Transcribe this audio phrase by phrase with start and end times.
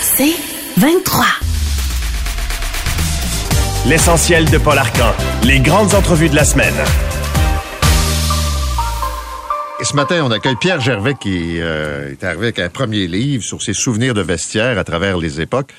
[0.00, 0.34] C'est
[0.76, 1.24] 23.
[3.86, 5.12] L'essentiel de Paul Arcan.
[5.42, 6.74] Les grandes entrevues de la semaine.
[9.80, 13.42] Et ce matin, on accueille Pierre Gervais qui euh, est arrivé avec un premier livre
[13.42, 15.72] sur ses souvenirs de vestiaire à travers les époques.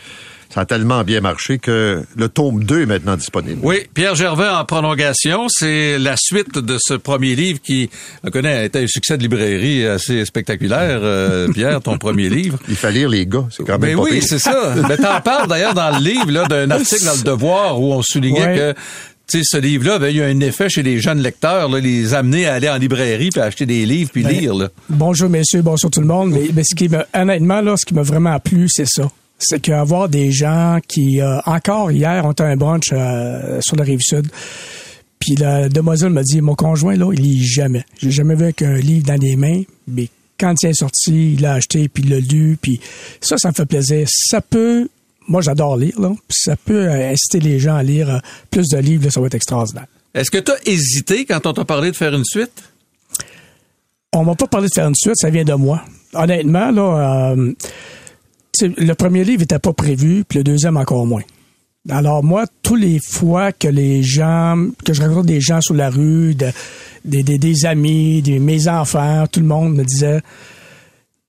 [0.56, 3.60] Ça a tellement bien marché que le tome 2 est maintenant disponible.
[3.62, 7.90] Oui, Pierre Gervais en prolongation, c'est la suite de ce premier livre qui,
[8.24, 11.02] on connaît, a été un succès de librairie assez spectaculaire.
[11.04, 12.58] Euh, Pierre, ton premier livre.
[12.70, 14.76] Il fallait lire les gars, c'est quand même Mais pas oui, c'est ça.
[14.88, 18.02] Mais t'en parles d'ailleurs dans le livre, là, d'un article dans le Devoir où on
[18.02, 18.56] soulignait Ouais.
[18.56, 18.74] que
[19.28, 22.46] tu sais, ce livre-là avait eu un effet chez les jeunes lecteurs, là, les amener
[22.46, 24.54] à aller en librairie puis à acheter des livres puis Ben, lire.
[24.56, 24.70] Là.
[24.88, 26.32] Bonjour messieurs, bonjour tout le monde.
[26.32, 29.10] Mais, mais ce qui me, honnêtement, là, ce qui m'a vraiment plu, c'est ça.
[29.38, 33.84] C'est qu'avoir des gens qui, euh, encore hier, ont eu un brunch euh, sur la
[33.84, 34.28] rive sud.
[35.20, 37.84] Puis la demoiselle m'a dit, mon conjoint, là, il lit jamais.
[37.98, 41.54] J'ai jamais vu qu'un livre dans les mains, mais quand il est sorti, il l'a
[41.54, 42.80] acheté, puis il l'a lu, puis
[43.22, 44.08] ça, ça me fait plaisir.
[44.10, 44.90] Ça peut,
[45.28, 48.78] moi j'adore lire, là, puis ça peut euh, inciter les gens à lire plus de
[48.78, 49.88] livres, là, ça va être extraordinaire.
[50.14, 52.64] Est-ce que tu as hésité quand on t'a parlé de faire une suite?
[54.16, 55.82] on m'a pas parlé de faire une suite, ça vient de moi.
[56.14, 57.54] Honnêtement, là, euh,
[58.62, 61.24] le premier livre était pas prévu, puis le deuxième encore moins.
[61.90, 65.90] Alors moi, tous les fois que les gens, que je rencontre des gens sur la
[65.90, 66.52] rue, de-
[67.04, 70.22] des, amis, des, mes enfants, tout le monde me disait,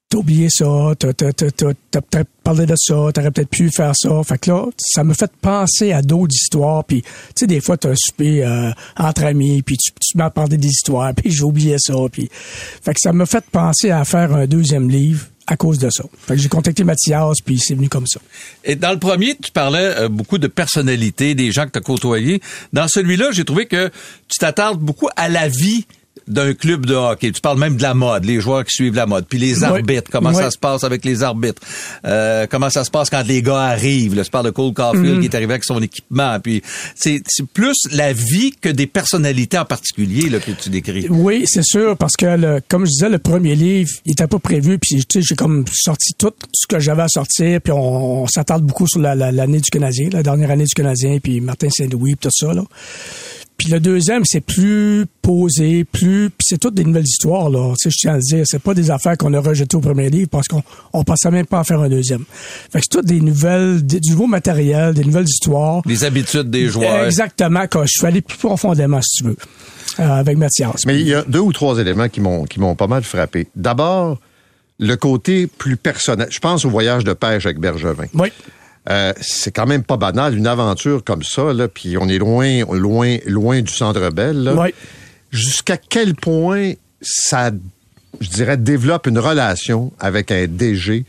[0.09, 4.23] t'as oublié ça, t'as, peut-être parlé de ça, t'aurais peut-être pu faire ça.
[4.25, 6.85] Fait que là, ça me fait penser à d'autres histoires.
[6.85, 10.31] Puis, tu sais, des fois, t'as un souper euh, entre amis, puis tu, tu m'as
[10.31, 11.95] parlé des histoires, puis j'ai oublié ça.
[12.11, 15.91] Puis, fait que ça me fait penser à faire un deuxième livre à cause de
[15.91, 16.05] ça.
[16.35, 18.21] J'ai contacté Mathias, puis c'est venu comme ça.
[18.65, 21.83] Et dans le premier, tu parlais euh, beaucoup de personnalités, des gens que tu as
[21.83, 22.41] côtoyés.
[22.73, 23.91] Dans celui-là, j'ai trouvé que
[24.29, 25.87] tu t'attardes beaucoup à la vie
[26.29, 27.31] d'un club de hockey.
[27.33, 29.65] Tu parles même de la mode, les joueurs qui suivent la mode, puis les Oui.
[29.65, 30.37] arbitres, comment Oui.
[30.37, 31.63] ça se passe avec les arbitres,
[32.05, 34.15] euh, comment ça se passe quand les gars arrivent?
[34.15, 35.21] Là, tu parles de Cole Caulfield Mm.
[35.21, 36.39] qui est arrivé avec son équipement.
[36.41, 36.63] Puis
[36.95, 37.23] c'est
[37.55, 41.07] plus la vie que des personnalités en particulier là, que tu décris.
[41.11, 44.39] Oui, c'est sûr, parce que le, comme je disais, le premier livre, il était pas
[44.39, 48.23] prévu, puis tu sais, j'ai comme sorti tout ce que j'avais à sortir, puis on,
[48.23, 51.41] on s'attarde beaucoup sur la- la- l'année du Canadien, la dernière année du Canadien, puis
[51.41, 52.63] Martin Saint-Louis, puis tout ça, là.
[53.59, 56.29] Puis le deuxième, c'est plus posé, plus...
[56.29, 57.73] Puis c'est toutes des nouvelles histoires, là.
[57.81, 58.45] Tu sais, je tiens à le dire.
[58.47, 60.63] C'est pas des affaires qu'on a rejetées au premier livre parce qu'on
[60.93, 62.25] on pensait même pas en faire un deuxième.
[62.71, 65.81] Fait que c'est toutes des nouvelles, des- du nouveau matériel, des nouvelles histoires.
[65.87, 67.07] Les habitudes des joueurs.
[67.07, 69.37] Exactement, quand je suis allé plus profondément, si tu veux,
[70.01, 70.85] euh, avec Mathias.
[70.87, 73.49] Mais il y a deux ou trois éléments qui m'ont qui m'ont pas mal frappé.
[73.57, 74.21] D'abord,
[74.79, 76.29] le côté plus personnel.
[76.31, 78.05] Je pense au voyage de pêche avec Bergevin.
[78.13, 78.29] Oui.
[78.89, 82.63] Euh, c'est quand même pas banal, une aventure comme ça, là, puis on est loin,
[82.73, 84.45] loin, loin du centre belle.
[84.45, 84.55] là.
[84.55, 84.69] Oui.
[85.33, 87.51] Jusqu'à quel point ça,
[88.21, 91.05] je dirais, développe une relation avec un DG,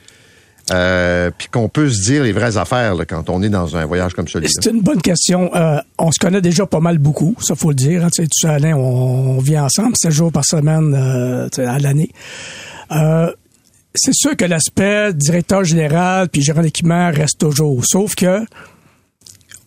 [0.74, 3.86] euh, puis qu'on peut se dire les vraies affaires là, quand on est dans un
[3.86, 4.52] voyage comme celui-là?
[4.60, 5.50] C'est une bonne question.
[5.56, 8.04] Euh, on se connaît déjà pas mal beaucoup, ça faut le dire.
[8.04, 8.10] hein.
[8.14, 11.62] Tu sais, tu sais, Alain, on, on vit ensemble sept jours par semaine euh, tu
[11.62, 12.10] sais, à l'année.
[13.98, 17.84] Euh, c'est sûr que l'aspect directeur général puis gérant d'équipement reste toujours.
[17.86, 18.40] Sauf que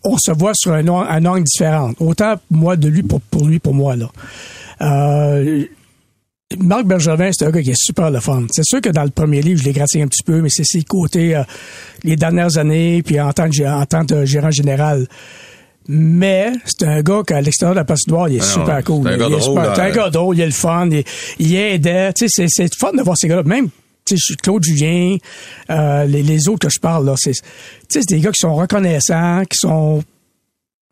[0.03, 1.91] on se voit sur un, an- un angle différent.
[1.99, 4.09] Autant moi de lui pour, pour lui pour moi là.
[4.81, 5.65] Euh,
[6.59, 8.43] Marc Bergevin, c'est un gars qui est super le fun.
[8.51, 10.65] C'est sûr que dans le premier livre, je l'ai gratigné un petit peu, mais c'est
[10.65, 11.43] ses côtés euh,
[12.03, 15.07] les dernières années, puis en tant que, en tant que gérant général.
[15.87, 19.03] Mais c'est un gars qu'à l'extérieur de la patinoire, il est Ah super cool.
[19.07, 19.91] c'est un gars il est drôle, super- un là.
[19.91, 21.03] gars drôle, il est le fun, il,
[21.39, 22.11] il aidait.
[22.13, 23.43] Tu sais, c'est, c'est fun de voir ces gars-là.
[23.43, 23.69] Même
[24.41, 25.17] Claude Julien,
[25.69, 27.33] euh, les, les autres que je parle, là, c'est,
[27.89, 30.03] c'est des gars qui sont reconnaissants, qui sont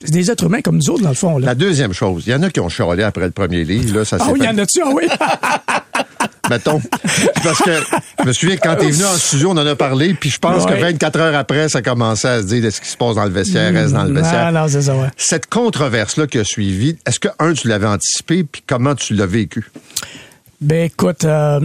[0.02, 1.38] c'est des êtres humains comme nous autres, dans le fond.
[1.40, 1.48] Là.
[1.48, 3.98] La deuxième chose, il y en a qui ont chialé après le premier livre.
[3.98, 4.80] Là, ça Ah oui, il y en a-tu?
[4.82, 5.04] Ah oui?
[6.50, 6.82] mettons.
[7.44, 7.72] Parce que
[8.22, 10.40] je me souviens que quand t'es venu en studio, on en a parlé, puis je
[10.40, 10.76] pense Ouais.
[10.76, 13.26] que 24 heures après, ça commençait à se dire de ce qui se passe dans
[13.26, 14.46] le vestiaire, reste dans le vestiaire?
[14.48, 15.10] Ah, non, c'est ça, ouais.
[15.18, 19.26] Cette controverse-là qui a suivi, est-ce que, un, tu l'avais anticipé, puis comment tu l'as
[19.28, 19.70] vécu?
[20.62, 21.60] Ben écoute, euh,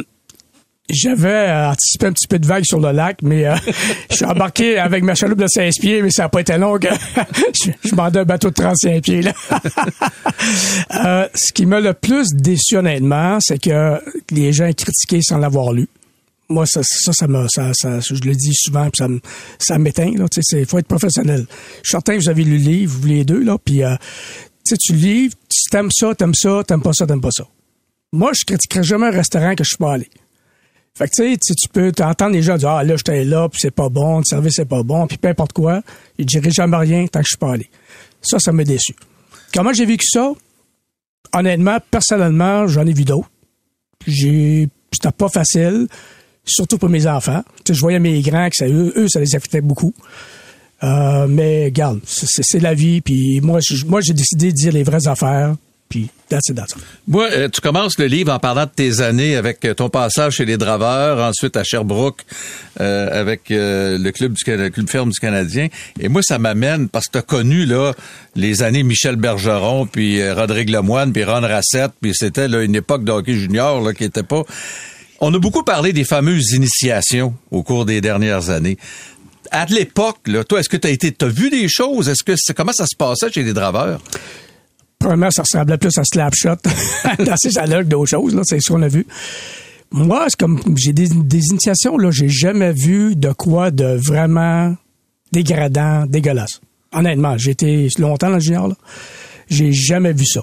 [0.90, 3.56] j'avais euh, anticipé un petit peu de vague sur le lac, mais euh,
[4.10, 6.78] je suis embarqué avec ma chaloupe de 16 pieds, mais ça n'a pas été long.
[6.78, 6.88] que
[7.84, 9.22] je m'en un bateau de 35 pieds.
[9.22, 9.32] Là.
[10.94, 14.00] Euh, ce qui m'a le plus déçu honnêtement, c'est que
[14.31, 15.88] les gens critiquaient sans l'avoir lu.
[16.48, 19.04] Moi, ça, ça, ça, me, ça, ça, je le dis souvent, puis
[19.58, 20.12] ça, m'éteint.
[20.16, 21.46] Là, il faut être professionnel.
[21.48, 23.96] Je suis certain que vous avez lu le livre, vous les deux, là, puis euh,
[24.64, 27.46] tu livres, tu t'aimes ça, t'aimes ça, t'aimes pas ça, t'aimes pas ça.
[28.12, 30.08] Moi, je critiquerais jamais un restaurant que je suis pas allé.
[30.96, 33.58] Fait que tu sais, tu peux t'entendre les gens dire ah là j'étais là puis
[33.61, 35.82] c'est pas bon, le service c'est pas bon puis peu importe quoi,
[36.19, 37.69] je dirais jamais rien tant que je suis pas allé.
[38.23, 38.94] Ça, ça m'a déçu.
[39.52, 40.32] Comment j'ai vécu ça?
[41.32, 43.29] Honnêtement, personnellement, j'en ai vu d'autres.
[44.06, 45.88] J'ai, c'était pas facile,
[46.44, 47.43] surtout pour mes enfants.
[47.69, 49.93] Je voyais mes grands que ça, eux, eux, ça les affectait beaucoup.
[50.82, 53.00] Euh, mais garde, c'est, la vie.
[53.00, 55.56] Puis moi, moi, j'ai décidé de dire les vraies affaires.
[55.88, 56.78] Puis that's it, that's it.
[57.06, 60.34] Moi, euh, tu commences le livre en parlant de tes années avec euh, ton passage
[60.36, 62.22] chez les Draveurs, ensuite à Sherbrooke
[62.81, 65.69] euh, avec euh, le club du Cana- club ferme du Canadien.
[66.00, 67.92] Et moi, ça m'amène parce que tu as connu là
[68.34, 72.75] les années Michel Bergeron, puis euh, Rodrigue Lemoine, puis Ron Rassett, puis c'était là, une
[72.75, 74.42] époque de hockey junior là, qui était pas.
[75.20, 78.78] On a beaucoup parlé des fameuses initiations au cours des dernières années.
[79.50, 82.08] À l'époque, là, toi, est-ce que tu as été, t'as vu des choses?
[82.08, 84.00] Est-ce que comment ça se passait chez les Draveurs?
[85.05, 86.56] Premièrement, ça ressemblait plus à Slapshot
[87.27, 89.06] dans ces analogues d'autres choses, là, c'est ce qu'on a vu.
[89.91, 94.75] Moi, c'est comme j'ai des, initiations, là, j'ai jamais vu de quoi de vraiment
[95.31, 96.62] dégradant, dégueulasse.
[96.91, 98.77] Honnêtement, j'ai été longtemps dans le junior, là.
[99.51, 100.41] J'ai jamais vu ça.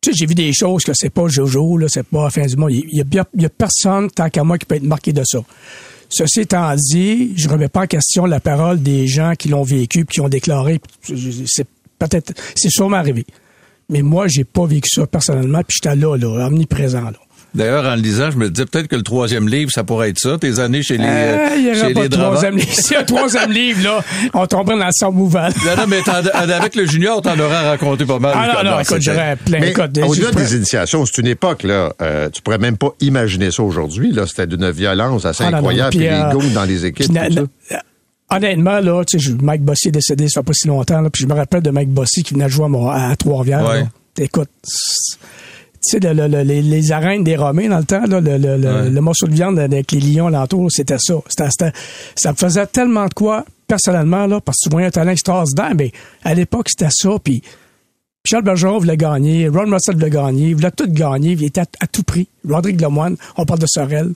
[0.00, 2.56] Tu sais, j'ai vu des choses que c'est pas Jojo, là, c'est pas fin du
[2.56, 2.72] monde.
[2.72, 3.04] Il y
[3.34, 5.38] il y a personne, tant qu'à moi, qui peut être marqué de ça.
[6.08, 10.04] Ceci étant dit, je remets pas en question la parole des gens qui l'ont vécu
[10.04, 10.80] puis qui ont déclaré.
[11.46, 11.68] C'est
[12.00, 13.24] peut-être, c'est sûrement arrivé.
[13.90, 17.12] Mais moi, j'ai pas vécu ça personnellement, puis j'étais là, là, omniprésent, là.
[17.54, 20.18] D'ailleurs, en le lisant, je me disais peut-être que le troisième livre, ça pourrait être
[20.18, 22.68] ça, tes années chez les, Euh, euh, il y chez pas les de troisième livre.
[22.72, 25.46] S'il y a un troisième livre, là, on tomberait dans le sang mouvant.
[25.64, 26.00] Non, non, mais
[26.52, 28.32] avec le junior, t'en auras raconté pas mal.
[28.34, 31.92] Ah non, non, écoute, j'aurais plein Mais écoute, au-delà des initiations, c'est une époque, là,
[32.02, 34.10] euh, tu pourrais même pas imaginer ça aujourd'hui.
[34.10, 35.90] Là, C'était d'une violence assez Ah, non, non, incroyable.
[35.90, 37.06] puis, Puis les euh, goûts dans les équipes.
[37.06, 37.34] puis na- tout
[37.68, 37.76] ça.
[37.76, 37.82] na-
[38.36, 41.22] honnêtement, là, tu sais, Mike Bossy est décédé ça fait pas si longtemps, là, puis
[41.22, 43.66] je me rappelle de Mike Bossy qui venait jouer à, Mon- à Trois-Rivières.
[43.68, 43.84] Ouais.
[44.18, 44.70] Écoute, tu
[45.80, 48.56] sais, le- le- le- les, les arènes des Romains dans le temps, là, le, le-
[48.56, 48.90] le- Ouais.
[48.90, 51.14] le morceau de viande avec les lions alentour, c'était ça.
[51.28, 51.72] C'était, c'était-
[52.14, 55.72] ça me faisait tellement de quoi, personnellement, là, parce que tu voyais un talent extraordinaire,
[55.76, 55.92] mais
[56.24, 57.42] à l'époque, c'était ça, puis
[58.26, 61.66] Michel Bergeron voulait gagner, Ron Russell voulait gagner, il voulait tout gagner, il était à,
[61.80, 62.26] à tout prix.
[62.48, 64.12] Rodrigue Lemoine, on parle de Sorel.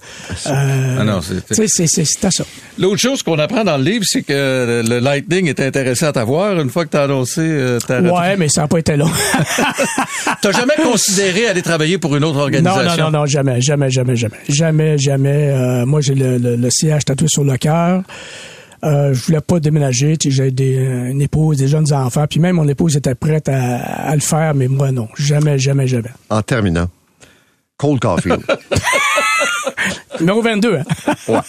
[0.47, 2.45] Euh, Ah non, c'est, c'est, c'était ça.
[2.79, 6.59] L'autre chose qu'on apprend dans le livre, c'est que le Lightning est intéressé à t'avoir
[6.59, 8.15] une fois que t'as annoncé euh, ta retraite.
[8.15, 9.11] Ouais, mais ça n'a pas été long.
[10.41, 13.05] T'as jamais considéré aller travailler pour une autre non, organisation?
[13.05, 14.37] non, non, non, jamais, jamais, jamais, jamais.
[14.49, 15.51] Jamais, jamais.
[15.51, 18.03] Euh, moi, j'ai le, le, le siège tatoué sur le cœur.
[18.85, 20.17] Euh, je voulais pas déménager.
[20.21, 22.27] J'ai des, une épouse, des jeunes enfants.
[22.29, 25.09] Puis même mon épouse était prête à, à le faire, mais moi, non.
[25.17, 26.11] Jamais, jamais, jamais.
[26.31, 26.89] En terminant,
[27.77, 28.43] Cole Caulfield.
[30.21, 31.43] Numéro 22, hein?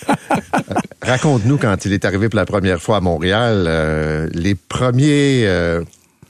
[1.01, 5.81] Raconte-nous quand il est arrivé pour la première fois à Montréal, euh, les premiers euh,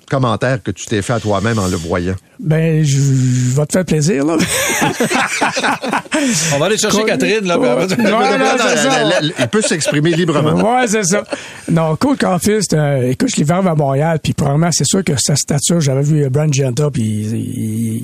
[0.09, 2.15] commentaires que tu t'es fait à toi-même en le voyant?
[2.39, 4.37] Ben, je, je vais te faire plaisir, là.
[6.53, 7.57] On va aller chercher Catherine, là.
[7.59, 8.27] Ouais, puis- non, non,
[8.57, 8.89] c'est ça.
[8.89, 10.75] La- la- la- il peut s'exprimer librement.
[10.75, 11.23] Ouais, c'est ça.
[11.71, 15.13] Non, Cole Caulfield, c'est un- écoute, je l'ai à Montréal, puis probablement, c'est sûr que
[15.17, 18.03] sa stature, j'avais vu Brian Genta, puis il, il,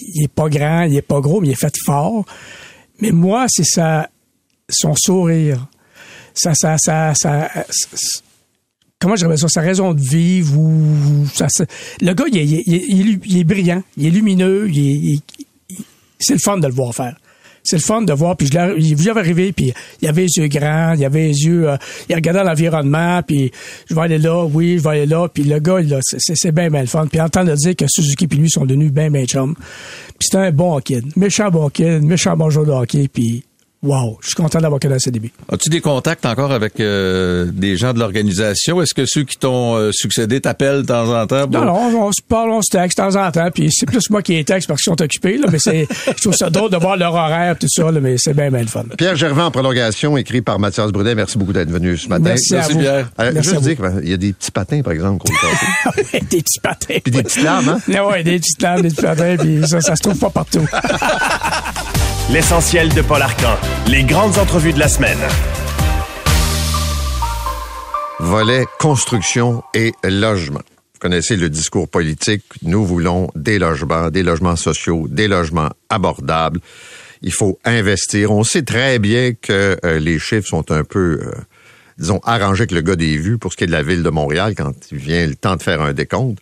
[0.00, 2.24] il est pas grand, il est pas gros, mais il est fait fort.
[3.00, 4.08] Mais moi, c'est sa,
[4.68, 5.66] son sourire.
[6.34, 8.20] Ça, ça, ça, ça, ça-
[9.00, 11.46] comment je dirais ça, sa raison de vivre ou ça,
[12.00, 14.70] le gars, il est, il est- il est- il est brillant, il est lumineux,
[16.18, 17.16] c'est le fun de le voir faire.
[17.62, 20.94] C'est le fun de voir, puis je l'ai arriver, puis il avait les yeux grands,
[20.96, 21.76] il avait les yeux, euh,
[22.08, 23.50] il regardait l'environnement, puis
[23.88, 26.80] je vais aller là, oui, je vais aller là, puis le gars, c'est- bien, bien
[26.80, 27.06] le fun.
[27.06, 29.54] Puis entendre dire que Suzuki puis lui sont devenus bien, bien chum.
[30.18, 33.44] Puis c'était un bon kid, méchant bon kid, méchant bon joueur de hockey, puis
[33.82, 35.32] wow, je suis content d'avoir connu à ses débuts.
[35.50, 38.82] As-tu des contacts encore avec euh, des gens de l'organisation?
[38.82, 41.48] Est-ce que ceux qui t'ont euh, succédé t'appellent de temps en temps?
[41.48, 43.86] pour- Non, non, on se parle, on se texte de temps en temps, puis c'est
[43.86, 46.50] plus moi qui les texte parce qu'ils sont occupés, là, mais c'est, je trouve ça
[46.50, 48.84] drôle de voir leur horaire, tout ça, là, mais c'est bien, bien le fun.
[48.98, 51.14] Pierre Gervais en prolongation, écrit par Mathias Brunet.
[51.14, 52.24] Merci beaucoup d'être venu ce matin.
[52.24, 52.80] Merci à Merci, vous.
[52.80, 53.10] Pierre.
[53.20, 53.66] Euh, Merci juste à vous.
[53.68, 56.06] dire qu'il y a des petits patins, par exemple, Caulfield.
[56.30, 56.98] des petits patins.
[57.02, 58.04] Puis des petites lames, hein?
[58.04, 60.66] Ouais, des petites lames, des petits patins, puis ça, ça se trouve pas partout.
[62.32, 63.56] L'essentiel de Paul Arcan.
[63.88, 65.18] Les grandes entrevues de la semaine.
[68.20, 70.60] Volet construction et logement.
[70.60, 72.44] Vous connaissez le discours politique.
[72.62, 76.60] Nous voulons des logements, des logements sociaux, des logements abordables.
[77.22, 78.30] Il faut investir.
[78.30, 81.32] On sait très bien que euh, les chiffres sont un peu, euh,
[81.98, 84.10] disons, arrangés avec le gars des vues pour ce qui est de la ville de
[84.10, 86.38] Montréal quand il vient le temps de faire un décompte.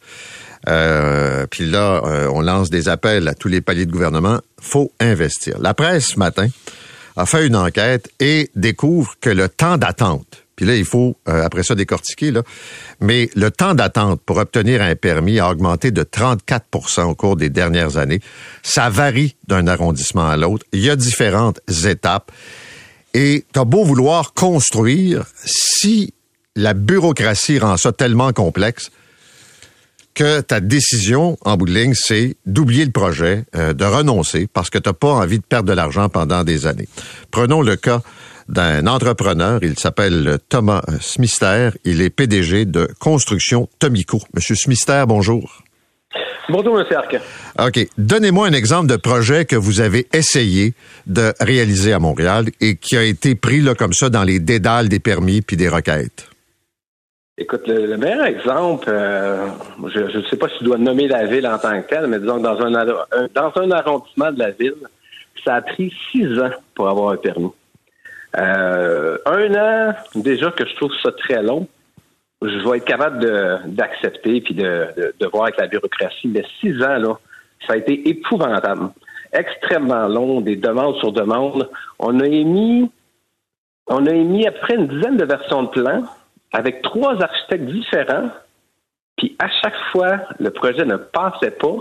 [0.67, 4.41] Euh, puis là, euh, on lance des appels à tous les paliers de gouvernement.
[4.61, 5.59] faut investir.
[5.61, 6.49] La presse, ce matin,
[7.17, 11.45] a fait une enquête et découvre que le temps d'attente, puis là, il faut euh,
[11.45, 12.43] après ça décortiquer, là,
[13.01, 17.49] mais le temps d'attente pour obtenir un permis a augmenté de 34% au cours des
[17.49, 18.19] dernières années.
[18.65, 20.67] Ça varie d'un arrondissement à l'autre.
[20.73, 22.33] Il y a différentes étapes.
[23.15, 26.13] Et t'as beau vouloir construire, si
[26.57, 28.91] la bureaucratie rend ça tellement complexe,
[30.19, 34.69] que ta décision, en bout de ligne, c'est d'oublier le projet, euh, de renoncer parce
[34.69, 36.89] que tu n'as pas envie de perdre de l'argent pendant des années.
[37.31, 38.01] Prenons le cas
[38.49, 39.61] d'un entrepreneur.
[39.63, 41.71] Il s'appelle Thomas Smister.
[41.85, 44.21] Il est PDG de Construction Tomico.
[44.35, 45.63] Monsieur Smister, bonjour.
[46.49, 46.87] Bonjour, M.
[46.97, 47.17] Arc.
[47.61, 47.89] OK.
[47.97, 50.75] Donnez-moi un exemple de projet que vous avez essayé
[51.07, 54.89] de réaliser à Montréal et qui a été pris là, comme ça dans les dédales
[54.89, 56.29] des permis puis des requêtes.
[57.41, 59.47] Écoute, le, meilleur exemple, euh,
[59.87, 62.19] je ne sais pas si je dois nommer la ville en tant que telle, mais
[62.19, 62.71] disons dans un,
[63.33, 64.75] dans un arrondissement de la ville,
[65.45, 67.53] ça a pris six ans pour avoir un permis.
[68.37, 71.69] Euh, un an, déjà que je trouve ça très long,
[72.43, 73.25] je vais être capable
[73.67, 74.89] d'accepter puis de,
[75.21, 77.19] de, voir avec la bureaucratie, mais six ans, là,
[77.69, 78.91] ça a été épouvantable.
[79.33, 81.71] Extrêmement long, des demandes sur demandes.
[82.01, 82.91] On a émis
[83.91, 86.03] on a émis après une dizaine de versions de plans
[86.53, 88.31] avec trois architectes différents,
[89.17, 91.77] puis à chaque fois, le projet ne passait pas.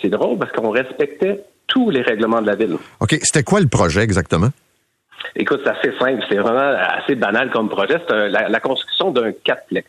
[0.00, 2.76] c'est drôle parce qu'on respectait tous les règlements de la ville.
[3.00, 3.16] OK.
[3.22, 4.48] C'était quoi le projet exactement?
[5.34, 6.22] Écoute, c'est assez simple.
[6.28, 8.00] C'est vraiment assez banal comme projet.
[8.08, 9.88] C'est la, construction d'un quatreplex.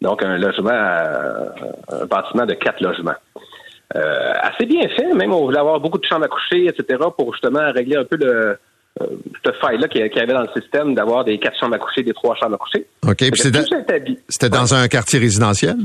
[0.00, 1.48] Donc, un logement, euh,
[1.92, 3.14] un bâtiment de quatre logements.
[3.94, 5.14] Euh, assez bien fait.
[5.14, 8.16] Même, on voulait avoir beaucoup de chambres à coucher, etc., pour justement régler un peu
[8.16, 8.58] le,
[9.44, 12.12] cette faille-là qu'il y avait dans le système d'avoir des quatre chambres à coucher, des
[12.12, 12.86] trois chambres à coucher.
[13.06, 13.24] OK.
[14.28, 15.76] c'était dans un quartier résidentiel?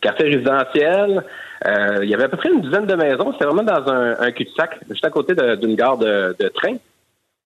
[0.00, 1.24] Quartier résidentiel.
[1.66, 3.32] Euh, il y avait à peu près une dizaine de maisons.
[3.32, 6.74] C'était vraiment dans un, cul-de-sac, juste à côté d'une gare de, train.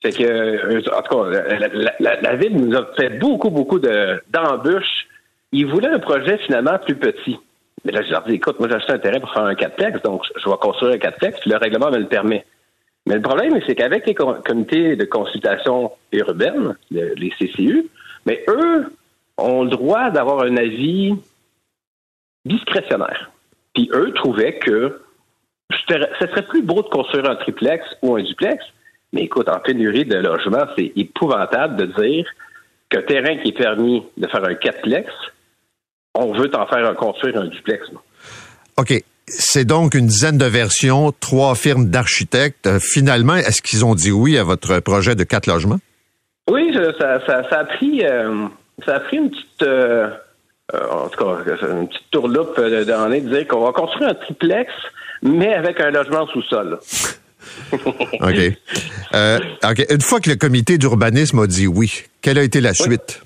[0.02, 5.06] Fait que, euh, en tout cas, la, ville nous a fait beaucoup, beaucoup d'embûches.
[5.52, 7.38] Ils voulaient un projet finalement plus petit.
[7.84, 10.02] Mais là, je leur dis, écoute, moi, j'ai acheté un terrain pour faire un 4
[10.02, 12.44] donc je vais construire un 4 puis le règlement me le permet.
[13.10, 17.88] Mais le problème, c'est qu'avec les comités de consultation urbaine, les CCU,
[18.24, 18.96] mais eux
[19.36, 21.16] ont le droit d'avoir un avis
[22.44, 23.32] discrétionnaire.
[23.74, 25.02] Puis eux trouvaient que
[25.88, 28.64] ce serait plus beau de construire un triplex ou un duplex,
[29.12, 32.26] mais écoute, en pénurie de logement, c'est épouvantable de dire
[32.90, 35.10] qu'un terrain qui est permis de faire un quatreplex,
[36.14, 37.88] on veut en faire construire un duplex.
[38.76, 39.02] OK.
[39.30, 42.66] C'est donc une dizaine de versions, trois firmes d'architectes.
[42.66, 45.78] Euh, finalement, est-ce qu'ils ont dit oui à votre projet de quatre logements?
[46.50, 47.20] Oui, ça,
[47.50, 48.46] a pris euh,
[48.84, 50.10] ça a pris une petite euh,
[50.72, 54.72] en tout cas une petite tourloupe d'année de dire qu'on va construire un triplex,
[55.22, 56.80] mais avec un logement sous-sol.
[57.72, 58.58] OK.
[59.12, 63.22] Une fois que le comité d'urbanisme a dit oui, quelle a été la suite?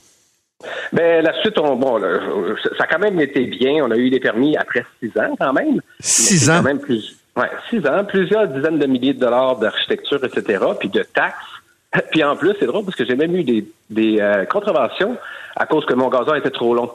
[0.93, 3.85] Ben, la suite, on, bon, ça a quand même été bien.
[3.85, 5.81] On a eu des permis après six ans, quand même.
[6.01, 6.59] Six ans?
[6.59, 10.89] Quand même plus, ouais, six ans, plusieurs dizaines de milliers de dollars d'architecture, etc., puis
[10.89, 11.45] de taxes.
[12.11, 15.17] Puis en plus, c'est drôle parce que j'ai même eu des, des euh, contraventions
[15.55, 16.91] à cause que mon gazon était trop long.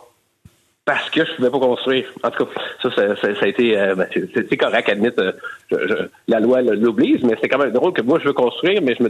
[0.84, 2.06] Parce que je ne pouvais pas construire.
[2.24, 5.36] En tout cas, ça, ça, a été, euh, ben, c'est correct, admettre,
[5.72, 8.96] euh, la loi l'oblige, mais c'est quand même drôle que moi, je veux construire, mais
[8.96, 9.10] je me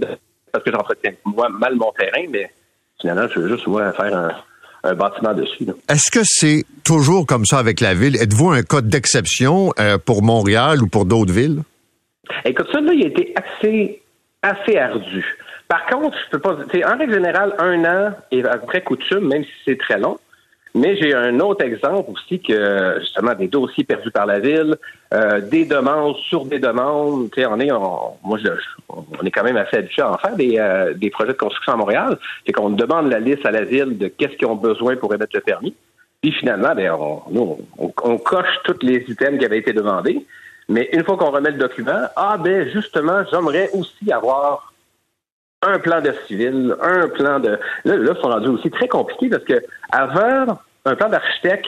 [0.51, 2.51] parce que j'entretiens moi mal mon terrain, mais
[2.99, 4.31] finalement, je veux juste moi faire un,
[4.83, 5.65] un bâtiment dessus.
[5.89, 8.15] Est-ce que c'est toujours comme ça avec la ville?
[8.15, 11.63] Êtes-vous un cas d'exception euh, pour Montréal ou pour d'autres villes?
[12.45, 14.01] Écoute, ça, là, il a été assez,
[14.41, 15.25] assez ardu.
[15.67, 16.53] Par contre, je peux pas.
[16.53, 20.17] En règle générale, un an est à peu près coutume, même si c'est très long.
[20.75, 24.77] Mais j'ai un autre exemple aussi que justement des dossiers perdus par la ville,
[25.13, 27.31] euh, des demandes sur des demandes.
[27.31, 28.49] Tu sais, on est, moi, je,
[28.87, 31.73] on est quand même assez habitué à en faire des, euh, des projets de construction
[31.73, 32.19] à Montréal.
[32.45, 35.35] C'est qu'on demande la liste à la ville de qu'est-ce qu'ils ont besoin pour émettre
[35.35, 35.75] le permis.
[36.21, 40.23] Puis finalement, ben, on, nous, on, coche tous les items qui avaient été demandés.
[40.67, 44.68] Mais une fois qu'on remet le document, ah ben justement, j'aimerais aussi avoir
[45.61, 47.59] un plan de civil, un plan de.
[47.85, 49.61] Là, là, c'est rendu aussi très compliqué parce que
[49.91, 51.67] avant, un plan d'architecte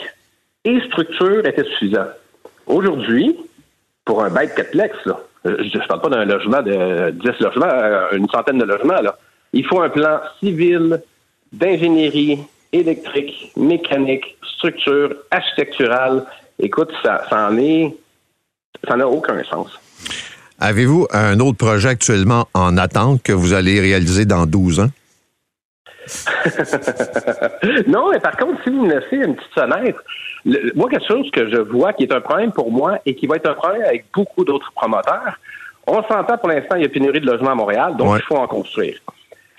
[0.64, 2.08] et structure était suffisant.
[2.68, 3.36] Aujourd'hui,
[4.06, 8.12] pour un bail quatreplex, là, je ne parle pas d'un logement de 10 logements, euh,
[8.14, 9.18] une centaine de logements, là.
[9.54, 11.02] Il faut un plan civil,
[11.52, 12.40] d'ingénierie,
[12.72, 16.24] électrique, mécanique, structure, architecturale.
[16.60, 17.94] Écoute, ça, ça en est.
[18.88, 19.78] Ça n'a aucun sens.
[20.64, 24.90] Avez-vous un autre projet actuellement en attente que vous allez réaliser dans 12 ans?
[27.88, 30.04] non, mais par contre, si vous me laissez une petite fenêtre,
[30.76, 33.38] moi, quelque chose que je vois qui est un problème pour moi et qui va
[33.38, 35.40] être un problème avec beaucoup d'autres promoteurs,
[35.88, 38.38] on s'entend pour l'instant, il y a pénurie de logements à Montréal, donc il faut
[38.38, 39.00] en construire.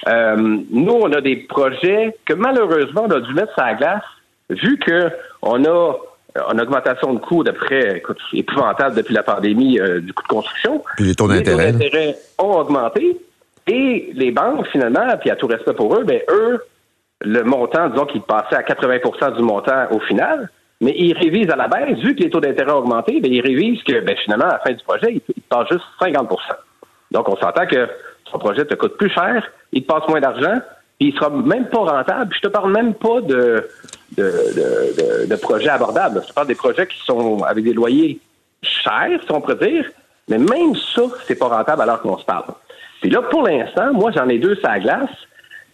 [0.06, 4.04] Euh, nous, on a des projets que malheureusement, on a dû mettre sur la glace,
[4.50, 5.96] vu qu'on a
[6.36, 10.82] une augmentation de coûts d'après, écoute, épouvantable depuis la pandémie euh, du coût de construction.
[10.96, 11.74] Puis les taux d'intérêt.
[12.38, 13.18] ont augmenté.
[13.66, 16.60] Et les banques, finalement, puis à tout respect pour eux, ben eux,
[17.20, 21.56] le montant, disons qu'ils passaient à 80% du montant au final, mais ils révisent à
[21.56, 24.46] la baisse, vu que les taux d'intérêt ont augmenté, ben, ils révisent que ben, finalement,
[24.46, 26.38] à la fin du projet, ils, passent juste 50%
[27.12, 27.88] Donc, on s'entend que
[28.30, 30.60] ton projet te coûte plus cher, il te passe moins d'argent,
[30.98, 32.34] et il sera même pas rentable.
[32.34, 33.68] Je te parle même pas de,
[34.16, 36.22] de, de, projets abordables.
[36.26, 38.20] Je parle des projets qui sont avec des loyers
[38.62, 39.90] chers, si on peut dire,
[40.28, 42.54] mais même ça, c'est pas rentable alors qu'on se parle.
[43.00, 45.10] Puis là, pour l'instant, moi, j'en ai deux sur la glace,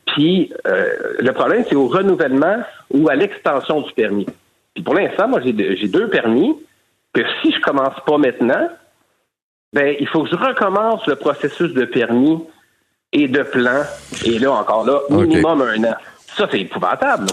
[0.07, 4.27] puis euh, le problème, c'est au renouvellement ou à l'extension du permis.
[4.75, 6.57] Puis pour l'instant, moi, j'ai deux permis,
[7.13, 8.69] que si je commence pas maintenant,
[9.73, 12.39] ben, il faut que je recommence le processus de permis
[13.13, 13.83] et de plan,
[14.25, 15.95] et là, encore là, minimum un an.
[16.37, 17.27] Ça, c'est épouvantable.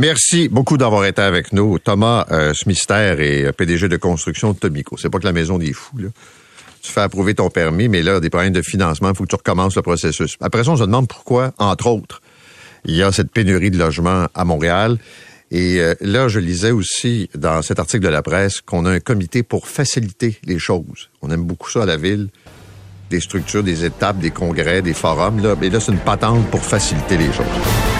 [0.00, 1.78] Merci beaucoup d'avoir été avec nous.
[1.78, 4.96] Thomas euh, Smister est euh, PDG de construction de Tomico.
[4.96, 6.08] C'est pas que la maison des fous, là.
[6.80, 9.36] Tu fais approuver ton permis, mais là, des problèmes de financement, il faut que tu
[9.36, 10.38] recommences le processus.
[10.40, 12.22] Après ça, on se demande pourquoi, entre autres,
[12.86, 14.96] il y a cette pénurie de logements à Montréal.
[15.50, 19.00] Et euh, là, je lisais aussi dans cet article de la presse qu'on a un
[19.00, 21.10] comité pour faciliter les choses.
[21.20, 22.28] On aime beaucoup ça à la ville.
[23.10, 25.42] Des structures, des étapes, des congrès, des forums.
[25.42, 25.56] Là.
[25.60, 27.99] Mais là, c'est une patente pour faciliter les choses.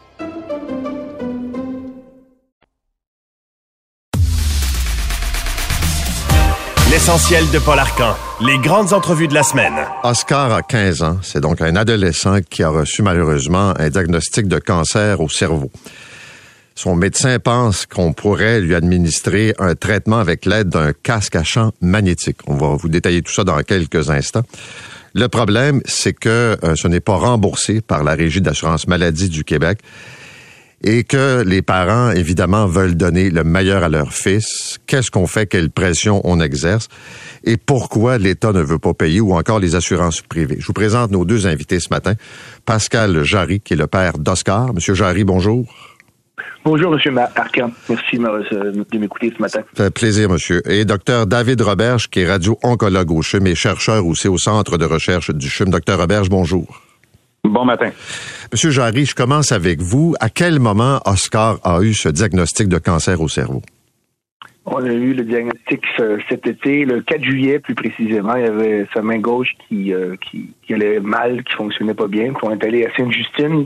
[7.01, 8.15] L'essentiel de Paul Arcan.
[8.45, 9.73] Les grandes entrevues de la semaine.
[10.03, 11.17] Oscar a 15 ans.
[11.23, 15.71] C'est donc un adolescent qui a reçu malheureusement un diagnostic de cancer au cerveau.
[16.75, 21.71] Son médecin pense qu'on pourrait lui administrer un traitement avec l'aide d'un casque à champ
[21.81, 22.37] magnétique.
[22.45, 24.43] On va vous détailler tout ça dans quelques instants.
[25.15, 29.43] Le problème, c'est que euh, ce n'est pas remboursé par la Régie d'assurance maladie du
[29.43, 29.79] Québec
[30.83, 34.79] et que les parents, évidemment, veulent donner le meilleur à leur fils.
[34.87, 35.45] Qu'est-ce qu'on fait?
[35.45, 36.87] Quelle pression on exerce?
[37.43, 40.57] Et pourquoi l'État ne veut pas payer ou encore les assurances privées?
[40.59, 42.13] Je vous présente nos deux invités ce matin.
[42.65, 44.73] Pascal Jarry, qui est le père d'Oscar.
[44.73, 45.65] Monsieur Jarry, bonjour.
[46.63, 47.71] Bonjour, Monsieur Arcan.
[47.89, 49.61] Merci de m'écouter ce matin.
[49.75, 50.61] Ça fait plaisir, monsieur.
[50.71, 54.85] Et docteur David Roberge, qui est radio-oncologue au CHUM et chercheur aussi au Centre de
[54.85, 55.69] recherche du CHUM.
[55.69, 56.81] Docteur Roberge, bonjour.
[57.43, 57.89] Bon matin.
[58.51, 60.13] Monsieur Jarry, je commence avec vous.
[60.19, 63.61] À quel moment Oscar a eu ce diagnostic de cancer au cerveau?
[64.65, 65.81] On a eu le diagnostic
[66.27, 68.35] cet été, le 4 juillet plus précisément.
[68.35, 72.33] Il y avait sa main gauche qui, euh, qui, allait mal, qui fonctionnait pas bien.
[72.43, 73.65] on est allé à Sainte-Justine.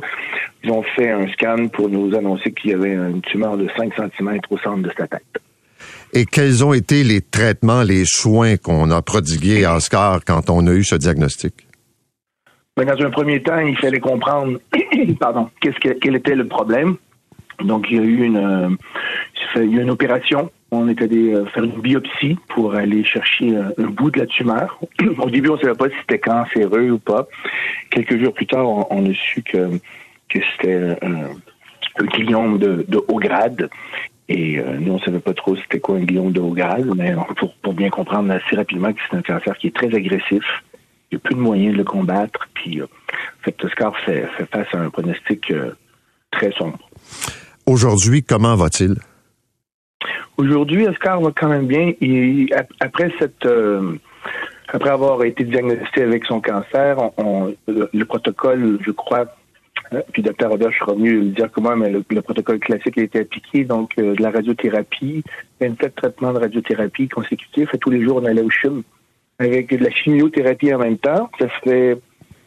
[0.63, 3.91] Ils ont fait un scan pour nous annoncer qu'il y avait une tumeur de 5
[3.95, 5.24] cm au centre de sa tête.
[6.13, 10.67] Et quels ont été les traitements, les soins qu'on a prodigués à Oscar quand on
[10.67, 11.65] a eu ce diagnostic?
[12.77, 14.59] Mais dans un premier temps, il fallait comprendre,
[15.19, 16.97] pardon, qu'est-ce que, quel était le problème.
[17.63, 18.69] Donc, il y a eu une, euh,
[19.55, 20.51] il y a eu une opération.
[20.71, 24.25] On est allé euh, faire une biopsie pour aller chercher euh, un, bout de la
[24.25, 24.77] tumeur.
[25.19, 27.29] Au début, on ne savait pas si c'était cancéreux ou pas.
[27.91, 29.79] Quelques jours plus tard, on, a su que,
[30.27, 31.27] que c'était un,
[31.97, 33.69] un de, haut grade.
[34.27, 37.13] Et nous, on ne savait pas trop c'était quoi un gliome de haut grade, mais
[37.38, 40.43] pour, pour bien comprendre assez rapidement que c'est un cancer qui est très agressif,
[41.12, 42.48] n'y a plus de moyens de le combattre.
[42.54, 42.88] Puis, euh,
[43.41, 45.72] fait, Oscar fait, fait, face à un pronostic euh,
[46.32, 46.80] très sombre.
[47.65, 48.96] Aujourd'hui, comment va-t-il?
[50.38, 51.94] Aujourd'hui, Oscar va quand même bien.
[52.02, 52.48] Et
[52.80, 53.98] après cette, euh,
[54.68, 56.98] après avoir été diagnostiqué avec son cancer,
[57.68, 59.26] le, protocole, je crois,
[60.12, 60.50] puis Dr.
[60.50, 63.96] Robert, je suis mieux le dire comment, mais le, protocole classique a été appliqué, donc
[63.96, 65.24] de la radiothérapie,
[65.62, 67.74] 27 traitements de radiothérapie consécutifs.
[67.74, 68.84] Et tous les jours, on allait au CHUM
[69.39, 71.30] avec de la chimiothérapie en même temps.
[71.39, 71.98] Ça fait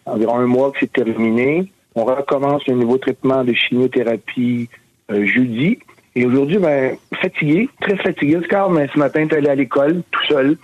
[0.07, 1.71] environ un mois que c'est terminé.
[1.95, 4.69] On recommence un nouveau traitement de chimiothérapie
[5.11, 5.79] euh, jeudi.
[6.15, 10.25] Et aujourd'hui, ben, fatigué, très fatigué, Oscar, mais ce matin, tu allé à l'école tout
[10.29, 10.57] seul.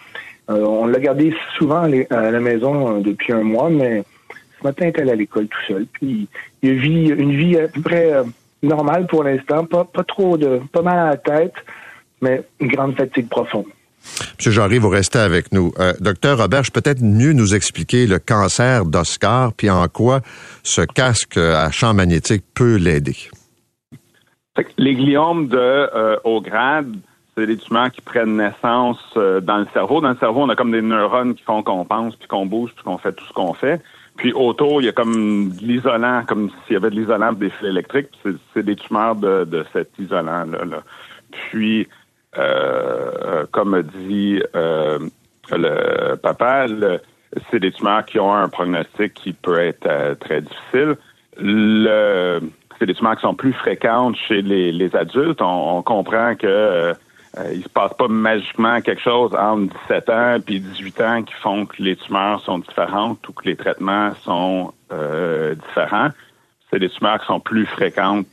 [0.49, 4.03] on l'a gardé souvent à la maison depuis un mois, mais
[4.59, 5.87] ce matin, est allé à l'école tout seul.
[5.93, 6.27] Puis
[6.63, 8.25] il vit une vie à peu près
[8.65, 11.55] normale pour l'instant, pas, pas trop de, pas mal à la tête,
[12.21, 13.67] mais une grande fatigue profonde.
[14.39, 15.73] Monsieur Jarry, vous restez avec nous.
[15.79, 20.21] Euh, docteur Robert, peut-être mieux nous expliquer le cancer d'Oscar, puis en quoi
[20.63, 23.17] ce casque à champ magnétique peut l'aider?
[24.79, 26.95] Les gliomes de euh, haut grade,
[27.37, 30.01] c'est des tumeurs qui prennent naissance euh, dans le cerveau.
[30.01, 32.71] Dans le cerveau, on a comme des neurones qui font qu'on pense, puis qu'on bouge,
[32.75, 33.83] puis qu'on fait tout ce qu'on fait.
[34.17, 37.51] Puis autour, il y a comme de l'isolant, comme s'il y avait de l'isolant des
[37.51, 38.11] fils électriques.
[38.55, 40.65] C'est des tumeurs de, de cet isolant-là.
[40.65, 40.83] Là.
[41.33, 41.89] Puis,
[43.51, 44.43] comme dit
[45.53, 46.67] euh, le papa,
[47.51, 50.97] c'est des tumeurs qui ont un pronostic qui peut être euh, très difficile.
[51.37, 52.41] Le,
[52.79, 55.43] c'est des tumeurs qui sont plus fréquentes chez les, les adultes.
[55.43, 56.95] On, comprend que euh,
[57.53, 61.67] il se passe pas magiquement quelque chose entre 17 ans et 18 ans qui font
[61.67, 66.11] que les tumeurs sont différentes ou que les traitements sont différents.
[66.71, 68.27] C'est des tumeurs qui sont plus fréquentes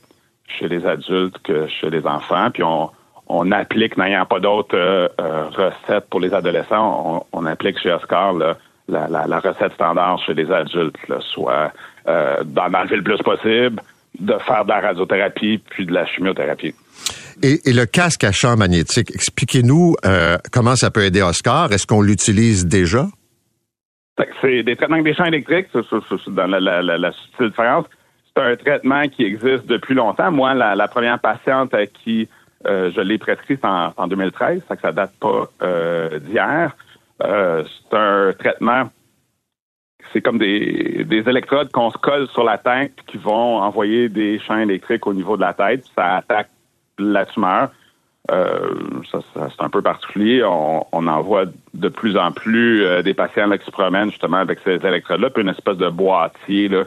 [0.48, 2.52] chez les adultes que chez les enfants.
[2.52, 2.92] Puis on,
[3.34, 8.34] on applique, n'ayant pas d'autres euh, euh, recettes pour les adolescents, on, applique chez Oscar
[8.34, 10.98] la, recette standard chez les adultes,
[11.34, 11.72] soit
[12.08, 13.82] euh, d'en enlever le plus possible,
[14.20, 16.76] de faire de la radiothérapie puis de la chimiothérapie.
[17.42, 19.96] Et, le casque à champ magnétique, expliquez-nous
[20.52, 21.72] comment ça peut aider Oscar?
[21.72, 23.06] Est-ce qu'on l'utilise déjà?
[24.42, 27.86] C'est des traitements avec des champs électriques, c'est dans la, la, différence.
[28.36, 30.32] C'est un traitement qui existe depuis longtemps.
[30.32, 32.28] Moi, la, première patiente à qui
[32.68, 36.76] euh, je l'ai prescrit en, en 2013, ça que ça date pas euh, d'hier.
[37.24, 38.90] Euh, c'est un traitement,
[40.14, 44.40] c'est comme des, des électrodes qu'on se colle sur la tête qui vont envoyer des
[44.40, 45.86] champs électriques au niveau de la tête.
[45.96, 46.50] Ça attaque
[47.00, 47.72] la tumeur.
[48.30, 50.44] ça, c'est un peu particulier.
[50.44, 54.38] On, on, en voit de plus en plus des patients là, qui se promènent justement
[54.38, 56.84] avec ces électrodes-là, puis une espèce de boîtier là,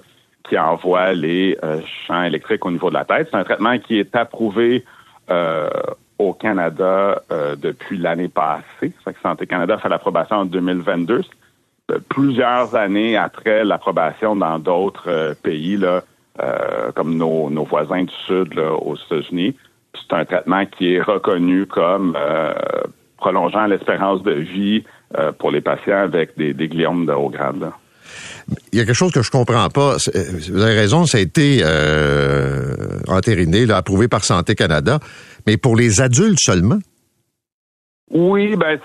[0.49, 1.59] qui envoie les
[2.07, 3.29] champs électriques au niveau de la tête.
[3.31, 5.04] C'est un traitement qui est approuvé euh,
[6.19, 8.93] au Canada euh, depuis l'année passée.
[9.05, 11.23] Ça que Santé Canada fait l'approbation en 2022.
[11.91, 16.03] Euh, plusieurs années après l'approbation dans d'autres pays, là,
[16.97, 19.55] comme nos, nos, voisins du Sud là, aux États-Unis.
[19.95, 22.19] C'est un traitement qui est reconnu comme
[23.19, 24.83] prolongeant l'espérance de vie
[25.39, 27.71] pour les patients avec des, des gliomes de haut grade.
[28.73, 29.97] Il y a quelque chose que je comprends pas.
[30.51, 32.75] Vous avez raison, ça a été euh,
[33.09, 34.99] entériné, approuvé par Santé Canada,
[35.47, 36.79] mais pour les adultes seulement?
[38.11, 38.79] Oui, ben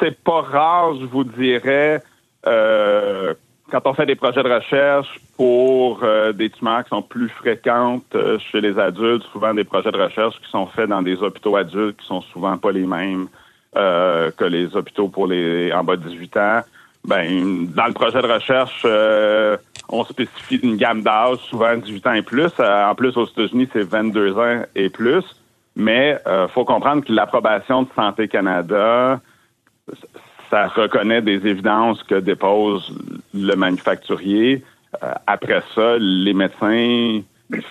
[0.00, 2.02] c'est pas rare, je vous dirais,
[2.46, 3.34] euh,
[3.70, 8.16] quand on fait des projets de recherche pour euh, des tumeurs qui sont plus fréquentes
[8.50, 11.98] chez les adultes, souvent des projets de recherche qui sont faits dans des hôpitaux adultes
[11.98, 13.28] qui sont souvent pas les mêmes
[13.74, 16.60] que les hôpitaux pour les en bas de 18 ans.
[17.04, 19.56] Ben, dans le projet de recherche, euh,
[19.88, 22.50] on spécifie une gamme d'âge, souvent 18 ans et plus.
[22.58, 25.24] Euh, en plus, aux États-Unis, c'est 22 ans et plus.
[25.76, 29.20] Mais euh, faut comprendre que l'approbation de Santé Canada,
[30.50, 32.94] ça reconnaît des évidences que dépose
[33.34, 34.62] le manufacturier.
[35.02, 37.20] Euh, après ça, les médecins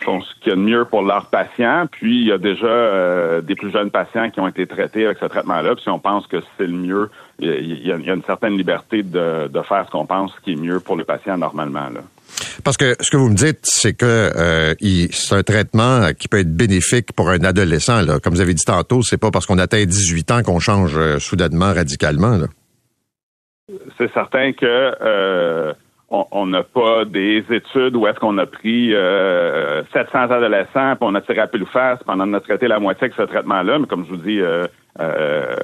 [0.04, 1.86] font ce qu'il y a de mieux pour leurs patients.
[1.92, 5.18] Puis il y a déjà euh, des plus jeunes patients qui ont été traités avec
[5.18, 5.76] ce traitement-là.
[5.76, 7.10] Puis si on pense que c'est le mieux,
[7.40, 10.96] il y, a, une certaine liberté de, faire ce qu'on pense qui est mieux pour
[10.96, 11.90] le patient normalement.
[11.90, 12.02] Là.
[12.64, 14.74] Parce que ce que vous me dites, c'est que euh,
[15.12, 18.02] c'est un traitement qui peut être bénéfique pour un adolescent.
[18.02, 18.20] Là.
[18.20, 21.20] Comme vous avez dit tantôt, c'est pas parce qu'on atteint 18 ans qu'on change euh,
[21.20, 22.40] soudainement, radicalement.
[23.98, 25.74] C'est certain que
[26.13, 31.15] on n'a pas des études où est-ce qu'on a pris 700 euh, adolescents puis on
[31.15, 33.80] a tiré à pile face pendant on a traité la moitié avec ce traitement-là.
[33.80, 34.65] Mais comme je vous dis, euh,
[34.99, 35.56] euh,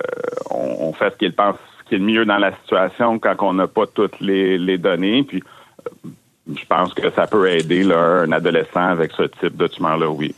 [0.49, 3.53] on, fait ce qu'il pense ce qui est le mieux dans la situation quand on
[3.53, 5.23] n'a pas toutes les, données.
[5.23, 5.43] Puis
[6.47, 10.33] je pense que ça peut aider un adolescent avec ce type de tumeur-là, oui.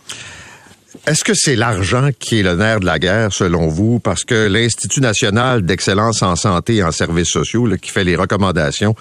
[1.08, 4.00] Est-ce que c'est l'argent qui est le nerf de la guerre, selon vous?
[4.00, 8.94] Parce que l'Institut national d'excellence en santé et en services sociaux, qui fait les recommandations,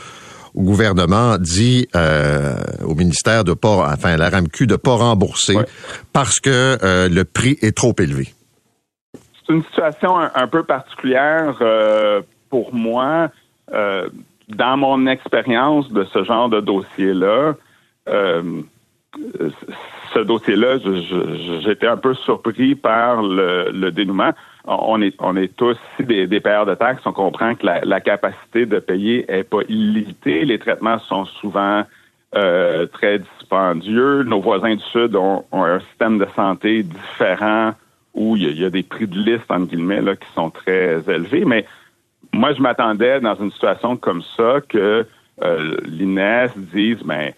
[0.54, 5.56] au gouvernement dit euh, au ministère de pas, enfin la RAMQ de pas rembourser
[6.12, 8.34] parce que euh, le prix est trop élevé.
[9.46, 13.30] C'est une situation un, peu particulière euh, pour moi.
[13.70, 17.54] dans mon expérience de ce genre de dossier-là,
[18.06, 20.78] ce dossier-là,
[21.62, 24.32] j'étais un peu surpris par le dénouement
[24.64, 27.02] on est, on est tous des, des payeurs de taxes.
[27.06, 30.44] On comprend que la, capacité de payer est pas illimitée.
[30.44, 31.84] Les traitements sont souvent
[32.34, 34.22] euh, très dispendieux.
[34.22, 37.72] Nos voisins du Sud ont, un système de santé différent
[38.14, 41.44] où il y, a, des prix de liste, entre guillemets, là, qui sont très élevés.
[41.44, 41.64] Mais
[42.32, 45.06] moi, je m'attendais dans une situation comme ça que
[45.42, 47.32] euh, l'INES dise, ben,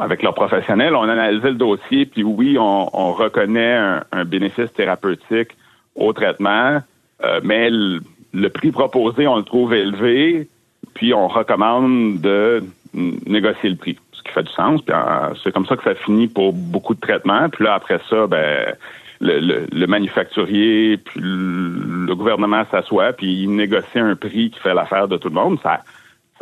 [0.00, 3.74] avec leurs professionnels, on a analysé le dossier, puis oui, on, reconnaît
[4.12, 5.56] un, bénéfice thérapeutique
[5.94, 6.80] au traitement,
[7.24, 10.48] euh, mais le, prix proposé, on le trouve élevé,
[10.94, 12.62] puis on recommande de
[12.94, 14.80] négocier le prix, ce qui fait du sens.
[14.88, 17.48] Euh, c'est comme ça que ça finit pour beaucoup de traitements.
[17.48, 18.74] Puis là, après ça, ben
[19.20, 25.08] le, le, manufacturier, puis le, gouvernement s'assoit, puis il négocie un prix qui fait l'affaire
[25.08, 25.58] de tout le monde.
[25.62, 25.82] Ça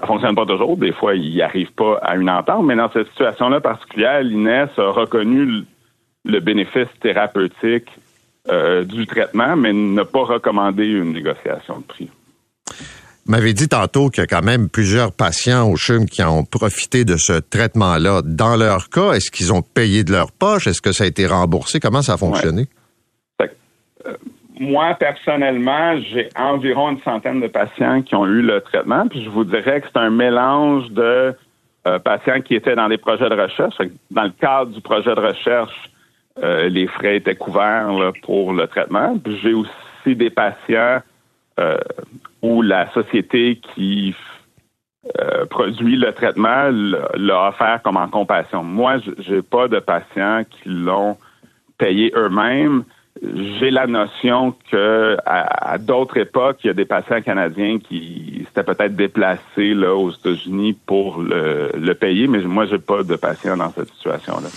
[0.00, 0.76] ça fonctionne pas toujours.
[0.76, 2.64] Des fois, il n'y arrive pas à une entente.
[2.64, 5.64] Mais dans cette situation-là particulière, l'INES a reconnu
[6.24, 7.88] le, bénéfice thérapeutique
[8.48, 12.10] euh, du traitement, mais n'a pas recommandé une négociation de prix.
[13.26, 16.44] Vous m'avez dit tantôt qu'il y a quand même plusieurs patients au CHUM qui ont
[16.44, 18.22] profité de ce traitement-là.
[18.24, 20.66] Dans leur cas, est-ce qu'ils ont payé de leur poche?
[20.66, 21.80] Est-ce que ça a été remboursé?
[21.80, 22.66] Comment ça a fonctionné?
[24.60, 29.30] moi, personnellement, j'ai environ une centaine de patients qui ont eu le traitement, puis je
[29.30, 31.34] vous dirais que c'est un mélange de
[31.86, 33.74] euh, patients qui étaient dans des projets de recherche.
[34.10, 35.90] Dans le cadre du projet de recherche,
[36.42, 39.18] euh, les frais étaient couverts pour le traitement.
[39.42, 41.00] J'ai aussi des patients
[41.58, 41.78] euh,
[42.42, 44.14] où la société qui
[45.48, 48.62] produit le traitement l'a offert comme en compassion.
[48.62, 51.16] Moi, j'ai pas de patients qui l'ont
[51.78, 52.84] payé eux-mêmes
[53.22, 58.62] j'ai la notion que à, d'autres époques, il y a des patients canadiens qui s'étaient
[58.62, 63.70] peut-être déplacés là aux États-Unis pour le, payer, mais moi, j'ai pas de patients dans
[63.72, 64.48] cette situation-là.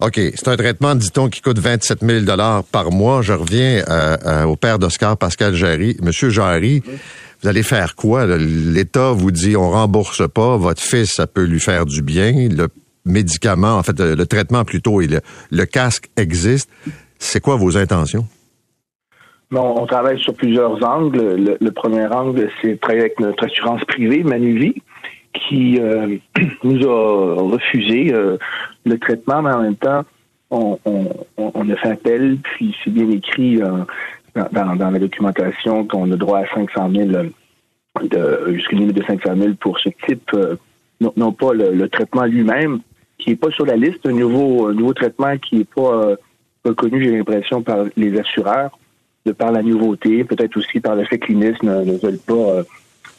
[0.00, 0.14] OK.
[0.14, 2.24] C'est un traitement, dit-on, qui coûte 27 000
[2.72, 3.22] par mois.
[3.22, 5.96] Je reviens euh, euh, au père d'Oscar, Pascal Jarry.
[6.02, 6.82] Monsieur Jarry,
[7.42, 8.26] vous allez faire quoi?
[8.26, 12.48] L'État vous dit on rembourse pas, votre fils, ça peut lui faire du bien.
[12.48, 12.68] Le
[13.04, 15.08] médicament, en fait, le, traitement plutôt, et
[15.50, 16.70] le casque existe.
[17.18, 18.26] C'est quoi vos intentions?
[19.50, 21.56] Bon, on travaille sur plusieurs angles.
[21.60, 24.80] Le, premier angle, c'est travailler avec notre assurance privée, Manuvie,
[25.32, 26.16] qui euh,
[26.64, 28.36] nous a refusé euh,
[28.84, 30.04] le traitement, mais en même temps,
[30.50, 30.76] on,
[31.36, 33.84] a fait appel, puis c'est bien écrit euh,
[34.50, 37.10] dans, la documentation qu'on a droit à 500 000,
[38.48, 40.36] jusqu'à limite de 500 000 pour ce type,
[41.00, 42.80] non, pas le, traitement lui-même,
[43.18, 46.16] qui n'est pas sur la liste, un nouveau, un nouveau traitement qui n'est pas
[46.64, 48.76] reconnu, j'ai l'impression, par les assureurs,
[49.26, 52.64] de par la nouveauté, peut-être aussi par le fait que ne, veulent pas,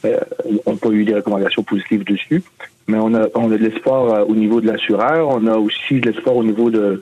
[0.04, 0.18] euh,
[0.66, 2.42] euh pas eu des recommandations positives dessus.
[2.88, 5.28] Mais on a, on a de l'espoir euh, au niveau de l'assureur.
[5.28, 7.00] On a aussi de l'espoir au niveau de,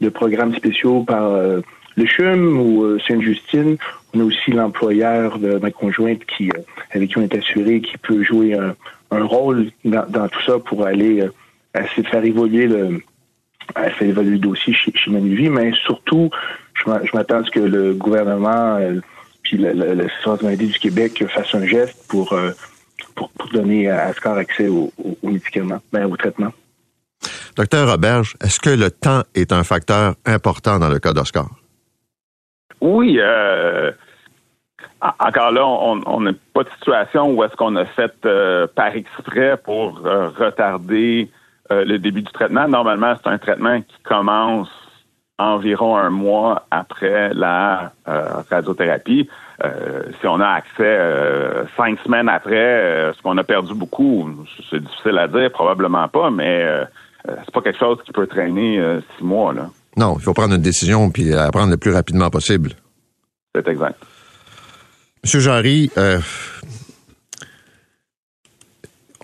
[0.00, 1.60] de programmes spéciaux par euh,
[1.96, 3.76] le CHUM ou Sainte-Justine.
[4.14, 6.50] On a aussi l'employeur de ma conjointe qui,
[6.92, 8.74] avec qui on est assuré, qui peut jouer un,
[9.10, 11.26] un rôle dans, dans, tout ça pour aller
[11.74, 13.02] essayer de faire évoluer le,
[13.76, 16.30] elle fait évaluer le dossier chez, chez Manuvie, mais surtout,
[16.74, 18.78] je m'attends à ce que le gouvernement
[19.42, 22.50] puis le, le, du Québec fasse un geste pour, euh,
[23.14, 26.52] pour, donner à Ascar accès aux, médicaments, ben, au traitement.
[27.56, 31.48] Docteur Roberge, est-ce que le temps est un facteur important dans le cas d'Oscar?
[32.80, 33.18] Oui.
[33.20, 33.92] Euh,
[35.20, 38.12] encore là, on n'a pas de situation où est-ce qu'on a fait
[38.74, 41.28] par exprès pour retarder
[41.72, 42.68] euh, le début du traitement.
[42.68, 44.68] Normalement, c'est un traitement qui commence
[45.42, 49.28] environ un mois après la euh, radiothérapie.
[49.64, 50.98] Euh, si on a accès
[51.76, 54.28] cinq semaines après, est-ce qu'on a perdu beaucoup?
[54.70, 56.66] C'est difficile à dire, probablement pas, mais
[57.24, 58.82] c'est pas quelque chose qui peut traîner
[59.16, 59.52] six mois.
[59.52, 59.68] Là.
[59.96, 62.72] Non, il faut prendre une décision puis la prendre le plus rapidement possible.
[63.54, 63.96] C'est exact.
[65.22, 65.90] Monsieur Jarry,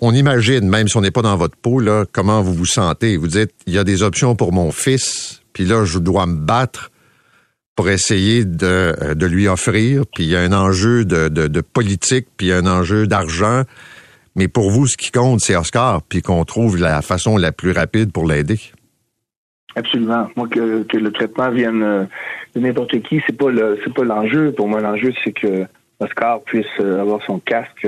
[0.01, 3.17] on imagine, même si on n'est pas dans votre peau, là, comment vous vous sentez.
[3.17, 6.37] Vous dites, il y a des options pour mon fils, puis là, je dois me
[6.37, 6.93] battre
[7.75, 11.61] pour essayer de, euh, de lui offrir, puis il y a un enjeu de, de,
[11.61, 13.63] politique, puis un enjeu d'argent.
[14.37, 17.73] Mais pour vous, ce qui compte, c'est Oscar, puis qu'on trouve la façon la plus
[17.73, 18.61] rapide pour l'aider.
[19.75, 20.29] Absolument.
[20.37, 22.05] Moi, que, que le traitement vienne euh,
[22.55, 24.53] de n'importe qui, c'est pas le c'est pas l'enjeu.
[24.53, 25.67] Pour moi, l'enjeu, c'est que
[25.99, 27.85] Oscar puisse euh, avoir son casque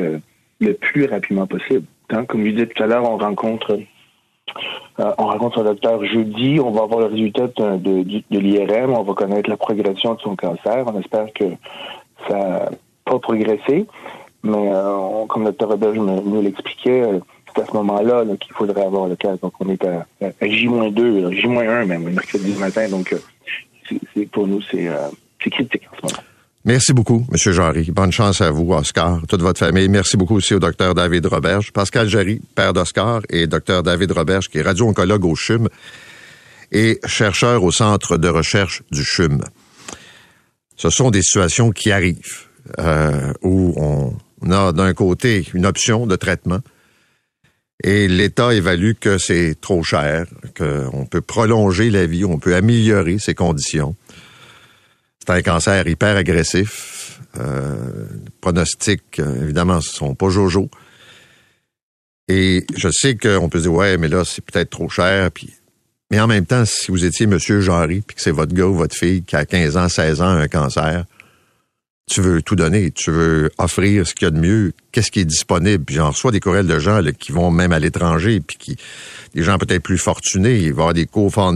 [0.60, 1.84] le plus rapidement possible.
[2.10, 3.78] Hein, comme je disais tout à l'heure, on rencontre
[4.98, 9.02] euh, on rencontre un docteur jeudi, on va avoir le résultat de, de, l'IRM, on
[9.02, 10.84] va connaître la progression de son cancer.
[10.86, 11.44] On espère que
[12.28, 12.70] ça n'a
[13.04, 13.86] pas progressé.
[14.42, 17.18] Mais euh, comme le docteur Robert nous l'expliquait, euh,
[17.54, 19.36] c'est à ce moment-là qu'il faudrait avoir le cas.
[19.36, 20.06] Donc on est à,
[20.40, 22.88] J-2, J-1 même, mercredi matin.
[22.88, 23.14] Donc
[23.88, 24.88] c'est, pour nous, c'est,
[25.42, 26.29] c'est critique en ce moment.
[26.66, 27.52] Merci beaucoup, M.
[27.52, 27.90] Jarry.
[27.90, 29.88] Bonne chance à vous, Oscar, toute votre famille.
[29.88, 34.48] Merci beaucoup aussi au Dr David Roberge, Pascal Jarry, père d'Oscar, et Dr David Roberge,
[34.50, 35.68] qui est radio-oncologue au CHUM
[36.70, 39.42] et chercheur au Centre de recherche du CHUM.
[40.76, 42.46] Ce sont des situations qui arrivent,
[42.78, 46.60] euh, où on, a d'un côté une option de traitement
[47.82, 53.18] et l'État évalue que c'est trop cher, qu'on peut prolonger la vie, on peut améliorer
[53.18, 53.96] ses conditions.
[55.30, 57.20] C'est un cancer hyper agressif.
[57.38, 58.04] Euh,
[58.40, 60.68] pronostics, euh, évidemment, sont pas jojo.
[62.26, 65.30] Et je sais qu'on peut se dire, ouais, mais là, c'est peut-être trop cher.
[65.30, 65.54] Puis...
[66.10, 68.74] Mais en même temps, si vous étiez Monsieur Jarry, puis que c'est votre gars ou
[68.74, 71.04] votre fille qui a 15 ans, 16 ans, un cancer,
[72.10, 75.20] tu veux tout donner, tu veux offrir ce qu'il y a de mieux, qu'est-ce qui
[75.20, 75.84] est disponible.
[75.84, 78.76] Puis j'en reçois des courriels de gens qui vont même à l'étranger, puis qui,
[79.32, 81.52] des gens peut-être plus fortunés, il va y avoir des co-fonds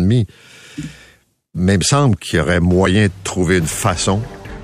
[1.56, 4.20] Mais il me semble qu'il y aurait moyen de trouver une façon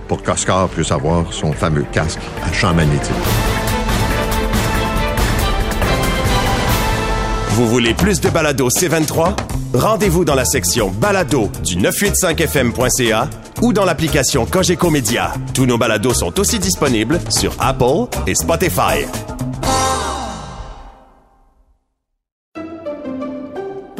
[0.08, 3.14] pour qu'Oscar puisse avoir son fameux casque à champ magnétique.
[7.50, 9.36] Vous voulez plus de balado C23?
[9.72, 13.30] Rendez-vous dans la section balado du 985fm.ca
[13.62, 14.90] ou dans l'application Cogeco.
[15.54, 19.06] Tous nos balados sont aussi disponibles sur Apple et Spotify.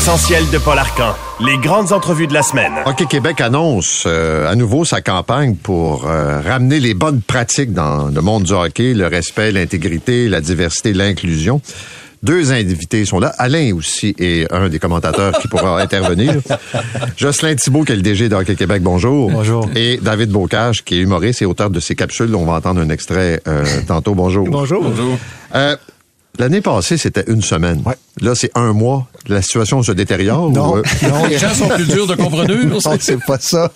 [0.00, 1.14] L'essentiel de Paul Arcan.
[1.44, 2.72] Les grandes entrevues de la semaine.
[2.86, 8.06] Hockey Québec annonce euh, à nouveau sa campagne pour euh, ramener les bonnes pratiques dans
[8.06, 11.60] le monde du hockey, le respect, l'intégrité, la diversité, l'inclusion.
[12.22, 13.34] Deux invités sont là.
[13.36, 16.36] Alain aussi est un des commentateurs qui pourra intervenir.
[17.18, 19.30] Jocelyn Thibault, qui est le DG de Hockey Québec, bonjour.
[19.30, 19.68] Bonjour.
[19.76, 22.34] Et David Bocage, qui est humoriste et auteur de ces capsules.
[22.34, 24.14] On va entendre un extrait euh, tantôt.
[24.14, 24.48] Bonjour.
[24.48, 24.82] Bonjour.
[24.82, 25.18] Bonjour.
[26.38, 27.82] L'année passée, c'était une semaine.
[28.22, 29.06] Là, c'est un mois.
[29.28, 30.50] La situation se détériore?
[30.50, 30.82] Non, ou, euh?
[31.08, 31.26] non.
[31.26, 32.52] Les gens sont plus durs de comprendre.
[32.64, 33.70] non, c'est pas ça.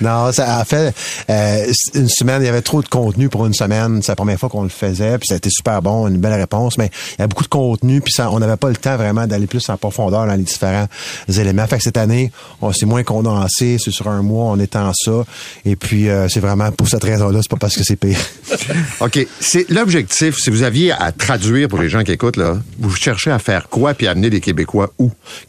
[0.00, 0.94] Non, ça a fait
[1.28, 4.00] euh, une semaine, il y avait trop de contenu pour une semaine.
[4.02, 6.34] C'est la première fois qu'on le faisait, puis ça a été super bon, une belle
[6.34, 8.96] réponse, mais il y a beaucoup de contenu, puis ça, on n'avait pas le temps
[8.96, 10.86] vraiment d'aller plus en profondeur dans les différents
[11.28, 11.66] éléments.
[11.66, 12.32] Fait que cette année,
[12.62, 15.24] on s'est moins condensé, c'est sur un mois, on étend ça,
[15.64, 18.18] et puis euh, c'est vraiment pour cette raison-là, c'est pas parce que c'est pire.
[19.00, 19.26] OK.
[19.40, 23.30] C'est l'objectif, si vous aviez à traduire pour les gens qui écoutent, là, vous cherchez
[23.30, 24.85] à faire quoi puis amener les Québécois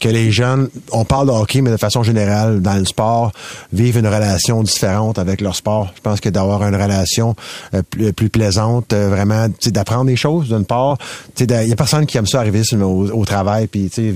[0.00, 3.32] Que les jeunes, on parle de hockey, mais de façon générale, dans le sport,
[3.72, 5.92] vivent une relation différente avec leur sport.
[5.96, 7.34] Je pense que d'avoir une relation
[7.74, 10.98] euh, plus, plus, plaisante, euh, vraiment, d'apprendre des choses, d'une part.
[11.38, 14.14] Il y a personne qui aime ça arriver au, travail, puis tu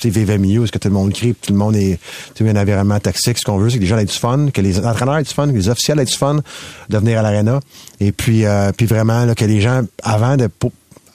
[0.00, 1.98] sais, vivre mieux, est-ce que tout le monde crie, tout le monde est,
[2.40, 3.38] un environnement toxique.
[3.38, 5.32] Ce qu'on veut, c'est que les gens aient du fun, que les entraîneurs aient du
[5.32, 6.40] fun, que les officiels aient du fun
[6.88, 7.60] de venir à l'aréna.
[8.00, 10.48] Et puis, euh, puis vraiment, que les gens, avant de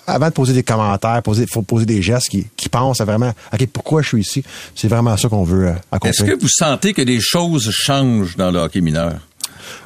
[0.09, 3.33] avant de poser des commentaires, il faut poser des gestes qui, qui pensent à vraiment,
[3.53, 4.43] OK, pourquoi je suis ici?
[4.75, 6.09] C'est vraiment ça qu'on veut euh, accomplir.
[6.09, 9.19] Est-ce que vous sentez que les choses changent dans le hockey mineur?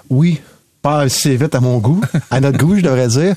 [0.09, 0.41] Oui,
[0.83, 3.35] pas assez vite à mon goût, à notre goût, je devrais dire.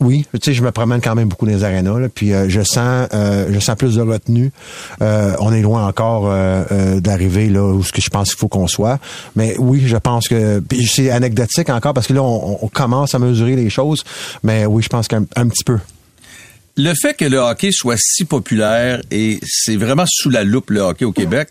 [0.00, 2.48] Oui, tu sais, je me promène quand même beaucoup dans les arénas, là, puis euh,
[2.48, 4.50] je sens, euh, je sens plus de retenue.
[5.02, 6.30] Euh, on est loin encore
[7.00, 8.98] d'arriver là où ce que je pense qu'il faut qu'on soit,
[9.36, 13.18] mais oui, je pense que c'est anecdotique encore parce que là, on, on, commence à
[13.18, 14.02] mesurer les choses,
[14.42, 15.78] mais oui, je pense qu'un un petit peu
[16.76, 20.80] le fait que le hockey soit si populaire et c'est vraiment sous la loupe le
[20.80, 21.48] hockey au Québec,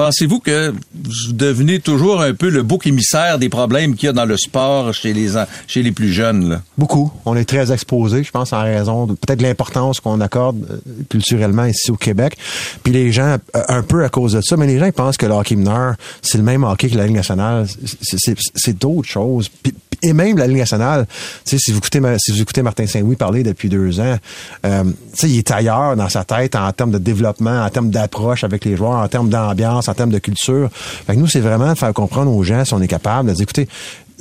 [0.00, 4.14] Pensez-vous que vous devenez toujours un peu le bouc émissaire des problèmes qu'il y a
[4.14, 5.32] dans le sport chez les
[5.66, 6.62] chez les plus jeunes?
[6.78, 7.12] Beaucoup.
[7.26, 10.78] On est très exposé, je pense, en raison de peut-être l'importance qu'on accorde euh,
[11.10, 12.38] culturellement ici au Québec.
[12.82, 15.26] Puis les gens, euh, un peu à cause de ça, mais les gens pensent que
[15.26, 17.66] le hockey mineur, c'est le même hockey que la Ligue nationale.
[18.56, 19.50] C'est d'autres choses.
[20.02, 21.06] Et même la Ligue nationale,
[21.44, 24.16] si vous écoutez si vous écoutez Martin Saint-Louis parler depuis deux ans,
[24.64, 24.84] euh,
[25.22, 28.76] il est ailleurs dans sa tête en termes de développement, en termes d'approche avec les
[28.76, 30.70] joueurs, en termes d'ambiance, en termes de culture.
[30.72, 33.34] Fait que nous, c'est vraiment de faire comprendre aux gens si on est capable de
[33.34, 33.68] dire, écoutez,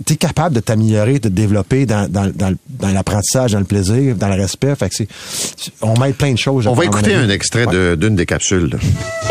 [0.05, 3.65] tu es capable de t'améliorer, de te développer dans, dans, dans, dans l'apprentissage, dans le
[3.65, 4.76] plaisir, dans le respect.
[4.76, 5.07] Fait que c'est,
[5.82, 6.67] on met plein de choses.
[6.67, 7.97] On va écouter un extrait ouais.
[7.97, 8.78] d'une des capsules.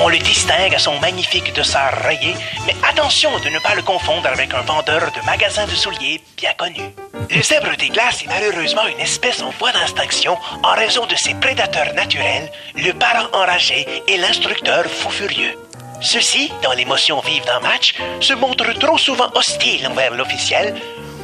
[0.03, 2.34] On le distingue à son magnifique dossard rayé,
[2.66, 6.51] mais attention de ne pas le confondre avec un vendeur de magasins de souliers bien
[6.57, 6.82] connu.
[7.30, 11.34] Le zèbre des glaces est malheureusement une espèce en voie d'extinction en raison de ses
[11.34, 15.55] prédateurs naturels, le parent enragé et l'instructeur fou furieux.
[16.01, 20.74] Ceux-ci, dans l'émotion vive d'un match, se montrent trop souvent hostiles envers l'officiel,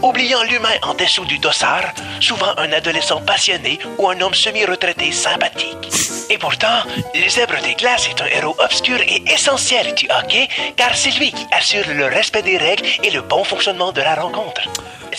[0.02, 5.90] oubliant l'humain en dessous du dossard, souvent un adolescent passionné ou un homme semi-retraité sympathique.
[6.28, 6.82] Et pourtant,
[7.14, 11.30] le zèbre des glaces est un héros obscur et essentiel du hockey, car c'est lui
[11.30, 14.62] qui assure le respect des règles et le bon fonctionnement de la rencontre.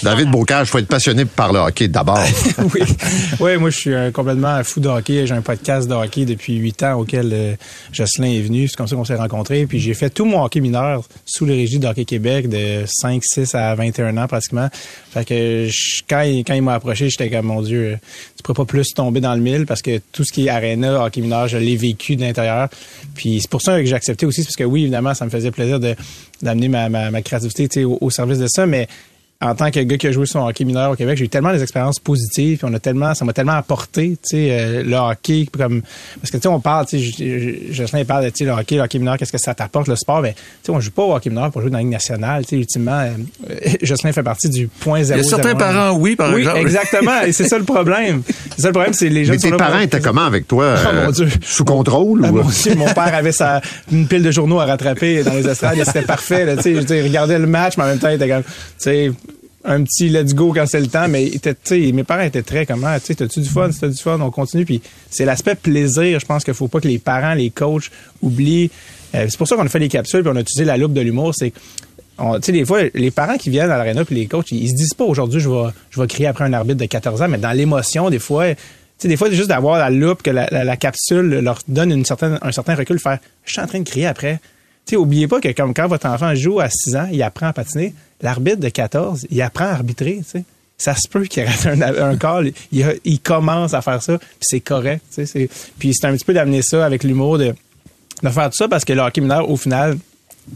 [0.04, 2.20] David Bocage, faut être passionné par le hockey d'abord.
[2.74, 2.82] oui.
[3.40, 5.26] oui, moi je suis euh, complètement fou de hockey.
[5.28, 7.56] J'ai un podcast de hockey depuis huit ans auquel euh,
[7.92, 8.68] Jocelyn est venu.
[8.68, 9.66] C'est comme ça qu'on s'est rencontrés.
[9.66, 13.22] Puis j'ai fait tout mon hockey mineur sous le régime de Hockey Québec de 5,
[13.24, 14.70] 6 à 21 ans pratiquement.
[15.12, 17.98] Fait que je- quand, il- quand il m'a approché, j'étais comme mon Dieu,
[18.36, 21.04] tu pourrais pas plus tomber dans le mille parce que tout ce qui est arena,
[21.06, 22.70] hockey mineur, je l'ai vécu de l'intérieur.
[23.16, 25.52] Puis c'est pour ça que j'ai accepté aussi, parce que oui, évidemment, ça me faisait
[25.52, 25.96] plaisir de
[26.42, 28.88] d'amener ma, ma, ma créativité au, au service de ça, mais
[29.42, 31.30] en tant que gars qui a joué sur le hockey mineur au Québec, j'ai eu
[31.30, 34.84] tellement des expériences positives, puis on a tellement, ça m'a tellement apporté, tu sais, euh,
[34.84, 35.82] le hockey, comme
[36.22, 38.76] parce que tu sais, on parle, tu sais, Jocelyn parle de tu sais, le hockey,
[38.76, 41.04] le hockey mineur, qu'est-ce que ça t'apporte, le sport, ben, tu sais, on joue pas
[41.04, 44.24] au hockey mineur pour jouer dans la Ligue nationale, tu sais, ultimement, euh, Jocelyn fait
[44.24, 45.20] partie du point zéro.
[45.20, 46.60] Il y a certains parents, oui, par oui, exemple.
[46.60, 48.22] exactement, et c'est ça le problème.
[48.56, 50.76] C'est ça le problème, c'est les gens Mais tes parents étaient comment avec toi?
[50.86, 51.28] Oh, euh, mon Dieu.
[51.42, 52.22] Sous contrôle?
[52.24, 52.36] Ah, ou...
[52.36, 53.62] mon Dieu, mon père avait sa,
[53.92, 56.46] une pile de journaux à rattraper dans les estrades et c'était parfait.
[56.46, 58.16] Là, tu sais, je veux dire, il regardait le match, mais en même temps, il
[58.16, 59.12] était comme, tu sais,
[59.66, 61.08] un petit let's go quand c'est le temps.
[61.08, 63.98] Mais était, tu mes parents étaient très comment, tu sais, t'as-tu du fun, t'as du
[63.98, 64.66] fun, on continue.
[64.66, 67.90] Puis c'est l'aspect plaisir, je pense qu'il faut pas que les parents, les coachs
[68.22, 68.70] oublient.
[69.14, 70.94] Euh, c'est pour ça qu'on a fait les capsules puis on a utilisé la loupe
[70.94, 71.34] de l'humour.
[71.36, 71.54] C'est
[72.18, 74.76] tu sais, des fois, les parents qui viennent à l'aréna puis les coachs, ils, se
[74.76, 77.38] disent pas aujourd'hui, je vais, je vais crier après un arbitre de 14 ans, mais
[77.38, 78.62] dans l'émotion, des fois, tu
[79.00, 82.06] sais, des fois, juste d'avoir la loupe, que la, la- la capsule leur donne une
[82.06, 84.40] certaine, un certain recul, faire, je suis en train de crier après.
[84.86, 87.54] Sais, oubliez pas que comme quand votre enfant joue à 6 ans, il apprend à
[87.54, 90.44] patiner, l'arbitre de 14, il apprend à arbitrer, tu sais.
[90.78, 91.82] Ça se peut qu'il rate un,
[92.12, 95.26] un call, il, il commence à faire ça, puis c'est correct, tu sais.
[95.26, 97.56] c'est- Puis c'est un petit peu d'amener ça avec l'humour de,
[98.24, 99.98] de faire tout ça parce que le hockey mineur, au final,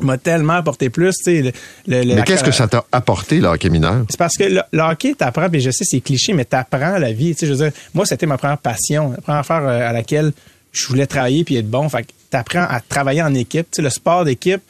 [0.02, 1.52] m'a tellement apporté plus, le-
[1.88, 4.06] le- Mais qu'est-ce que ça t'a apporté, le hockey mineur?
[4.10, 7.12] c'est parce que le, le hockey, t'apprends, puis je sais, c'est cliché, mais t'apprends la
[7.14, 7.34] vie.
[7.40, 10.34] Je veux dire, moi, c'était ma première passion, la première affaire euh, à laquelle
[10.72, 11.88] je voulais travailler puis être bon.
[11.90, 13.68] Fait que t'apprends à travailler en équipe.
[13.72, 14.62] Tu sais, le sport d'équipe,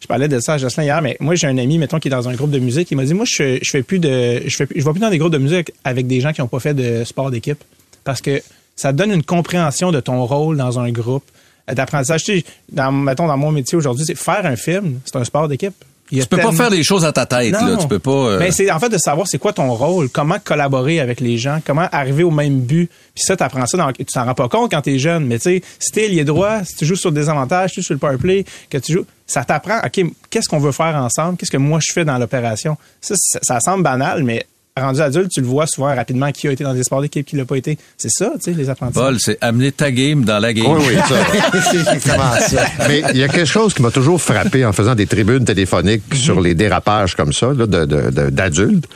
[0.00, 2.10] je parlais de ça à Jocelyn hier, mais moi, j'ai un ami, mettons, qui est
[2.10, 4.56] dans un groupe de musique, il m'a dit, moi, je, je fais plus de, je
[4.56, 6.60] fais, je vais plus dans des groupes de musique avec des gens qui n'ont pas
[6.60, 7.62] fait de sport d'équipe.
[8.04, 8.40] Parce que
[8.76, 11.24] ça donne une compréhension de ton rôle dans un groupe,
[11.68, 12.22] euh, d'apprentissage.
[12.24, 15.48] Tu sais, dans, mettons, dans mon métier aujourd'hui, c'est faire un film, c'est un sport
[15.48, 15.74] d'équipe.
[16.22, 17.76] Tu peux pas faire les choses à ta tête, là.
[17.80, 18.10] Tu peux pas.
[18.10, 21.36] euh, mais c'est en fait de savoir c'est quoi ton rôle, comment collaborer avec les
[21.38, 22.88] gens, comment arriver au même but.
[23.14, 25.26] Puis ça, tu apprends ça, dans, tu t'en rends pas compte quand tu es jeune,
[25.26, 27.80] mais tu sais, si t'es lié droit, si tu joues sur des avantages, si tu
[27.80, 30.00] joues sur le power play, que tu joues, ça t'apprend, OK,
[30.30, 32.76] qu'est-ce qu'on veut faire ensemble, qu'est-ce que moi je fais dans l'opération?
[33.00, 34.46] Ça, ça, ça semble banal, mais
[34.80, 37.36] rendu adulte, tu le vois souvent rapidement qui a été dans des sports d'équipe, qui
[37.36, 37.78] l'a pas été.
[37.96, 39.04] C'est ça, tu sais, les apprentissages.
[39.04, 40.66] Paul, c'est amener ta game dans la game.
[40.66, 42.66] Oui, oui, ça.
[42.88, 46.02] Mais il y a quelque chose qui m'a toujours frappé en faisant des tribunes téléphoniques
[46.14, 48.86] sur les dérapages comme ça, là, de- de- de- d'adultes.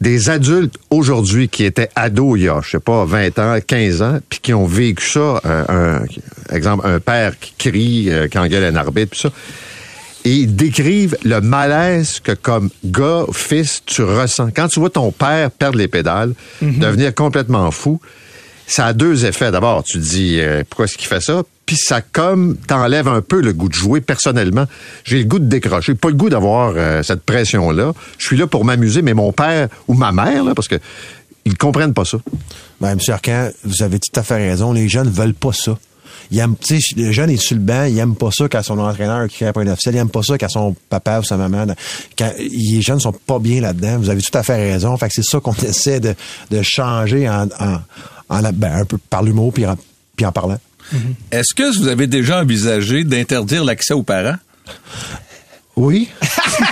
[0.00, 4.02] Des adultes aujourd'hui qui étaient ados il y a, je sais pas, 20 ans, 15
[4.02, 6.02] ans, puis qui ont vécu ça, un, un-
[6.52, 9.30] exemple, un père qui crie, euh, qui engueule un arbitre, puis ça.
[10.24, 14.50] Et ils décrivent le malaise que comme gars, fils, tu ressens.
[14.54, 18.00] Quand tu vois ton père perdre les pédales, devenir complètement fou,
[18.66, 19.50] ça a deux effets.
[19.50, 23.20] D'abord, tu te dis euh, pourquoi est-ce qu'il fait ça, puis ça comme t'enlève un
[23.20, 24.66] peu le goût de jouer personnellement.
[25.04, 27.92] J'ai le goût de décrocher, pas le goût d'avoir euh, cette pression là.
[28.18, 30.76] Je suis là pour m'amuser, mais mon père ou ma mère là, parce que
[31.44, 32.18] ils comprennent pas ça.
[32.80, 32.98] Ben, M.
[33.08, 34.72] Arcan, vous avez tout à fait raison.
[34.72, 35.76] Les jeunes veulent pas ça.
[36.30, 39.28] Tu sais, le jeune est sur le banc, il aime pas ça quand son entraîneur
[39.28, 41.66] qui après un officiel, il aime pas ça quand son papa ou sa maman,
[42.38, 43.98] les jeunes sont pas bien là-dedans.
[43.98, 44.96] Vous avez tout à fait raison.
[44.96, 46.14] Fait que c'est ça qu'on essaie de,
[46.62, 47.46] changer en,
[48.28, 50.58] ben, un peu par l'humour puis en parlant.
[51.30, 54.36] Est-ce que vous avez déjà envisagé d'interdire l'accès aux parents?
[55.76, 56.08] Oui.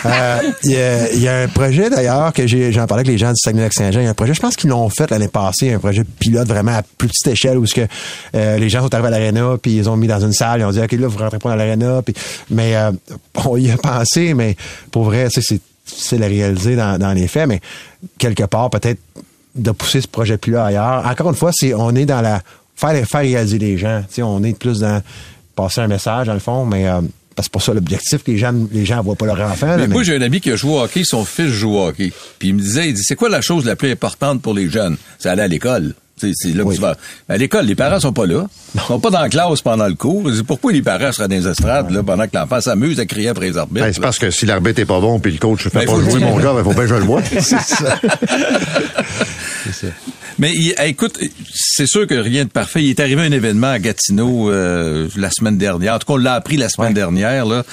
[0.07, 3.36] Euh, Il y, y a un projet d'ailleurs que j'en parlais avec les gens du
[3.42, 4.01] Saguenay-Lac-Saint-Jean.
[4.01, 6.46] Il y a un projet, je pense qu'ils l'ont fait l'année passée, un projet pilote
[6.46, 7.86] vraiment à plus petite échelle où ce que
[8.34, 10.64] euh, les gens sont arrivés à l'aréna puis ils ont mis dans une salle, ils
[10.64, 12.03] ont dit ok là vous rentrez pas dans l'aréna
[12.51, 12.92] mais euh,
[13.44, 14.57] on y a pensé mais
[14.90, 17.61] pour vrai c'est c'est la réaliser dans, dans les faits mais
[18.18, 19.01] quelque part peut-être
[19.55, 21.07] de pousser ce projet là ailleurs.
[21.07, 22.40] Encore une fois, c'est on est dans la
[22.76, 24.03] faire réaliser les gens.
[24.18, 25.03] On est plus dans
[25.55, 27.01] passer un message dans le fond, mais euh,
[27.37, 29.66] parce que c'est pour ça l'objectif que les gens les gens voient pas leur enfant.
[29.66, 31.74] là, Mais moi, mais- j'ai un ami qui a joué au hockey, son fils joue
[31.76, 32.12] au hockey.
[32.39, 34.68] Puis il me disait, il dit, c'est quoi la chose la plus importante pour les
[34.68, 34.97] jeunes?
[35.18, 35.95] C'est aller à l'école.
[36.20, 36.99] C'est c'est là que tu vas.
[37.31, 38.47] À l'école, les parents sont pas là.
[38.74, 40.24] Ils sont pas dans la classe pendant le cours.
[40.28, 43.07] Il dit, pourquoi les parents seraient dans les estrades, là, pendant que l'enfant s'amuse à
[43.07, 43.87] crier après les arbitres?
[43.87, 45.87] Ben, c'est parce que si l'arbitre est pas bon puis le coach ne fait Ben,
[45.87, 47.22] pas jouer mon gars, il faut bien que je le vois.
[47.31, 47.99] c'est ça.
[50.38, 51.18] Mais il- écoute,
[51.52, 52.82] c'est sûr que rien de parfait.
[52.82, 55.94] Il est arrivé un événement à Gatineau euh, la semaine dernière.
[55.94, 57.44] En tout cas, on l'a appris la semaine dernière.
[57.46, 57.64] Là,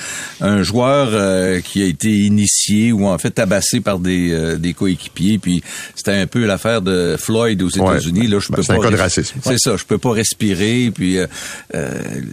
[0.41, 4.73] un joueur euh, qui a été initié ou en fait tabassé par des, euh, des
[4.73, 5.37] coéquipiers.
[5.37, 5.63] Puis
[5.95, 7.95] c'était un peu l'affaire de Floyd aux Ouais.
[7.95, 8.27] États-Unis.
[8.27, 9.39] Là, je Ben, peux c'est un pas cas de racisme.
[9.43, 9.75] C'est ça.
[9.77, 10.91] Je peux pas respirer.
[10.93, 11.27] Puis euh,
[11.75, 11.91] euh,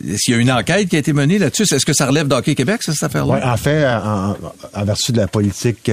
[0.08, 2.28] est-ce qu'il y a une enquête qui a été menée là-dessus Est-ce que ça relève
[2.28, 3.34] d'Hockey Québec, ça, cette affaire-là?
[3.34, 4.36] Ouais, en fait, en,
[4.74, 5.90] en vertu de la politique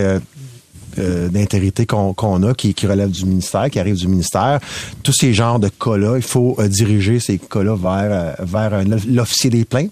[1.00, 4.60] euh, d'intégrité qu'on a, qui, qui relève du ministère, qui arrive du ministère.
[5.04, 9.50] Tous ces genres de cas-là, il faut euh, diriger ces cas-là vers, euh, vers l'officier
[9.50, 9.92] des plaintes.